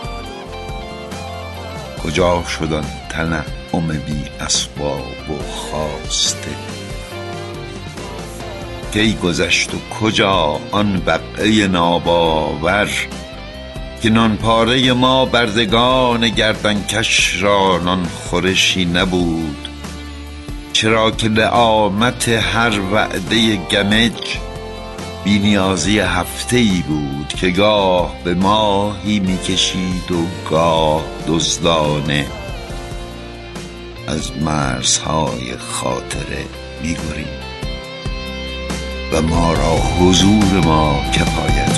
کجا 2.04 2.44
شدن 2.44 2.84
تنعم 3.10 3.88
بی 3.88 4.24
اسباب 4.40 5.30
و 5.30 5.52
خواسته؟ 5.54 6.56
کی 8.94 9.14
گذشت 9.14 9.74
و 9.74 9.78
کجا 10.02 10.60
آن 10.72 11.02
بقعه 11.06 11.68
ناباور 11.68 12.90
که 14.02 14.10
نان 14.10 14.38
پاره 14.38 14.94
ما 14.94 15.26
بردگان 15.26 16.30
گردنکش 16.30 17.42
را 17.44 17.78
نان 17.84 18.06
خورشی 18.06 18.86
نبود 18.86 19.69
چرا 20.80 21.12
که 21.12 21.28
لعامت 21.28 22.30
هر 22.30 22.80
وعده 22.92 23.56
گمج 23.56 24.38
بینیازی 25.24 26.00
هفته 26.00 26.58
ای 26.58 26.84
بود 26.88 27.28
که 27.28 27.50
گاه 27.50 28.16
به 28.24 28.34
ماهی 28.34 29.20
می‌کشید 29.20 30.12
و 30.12 30.50
گاه 30.50 31.04
دزدانه 31.28 32.26
از 34.08 34.32
مرزهای 34.42 35.58
خاطره 35.58 36.46
میگرید 36.82 37.40
و 39.14 39.22
ما 39.22 39.54
را 39.54 39.76
حضور 39.76 40.66
ما 40.66 41.02
کفایت 41.14 41.69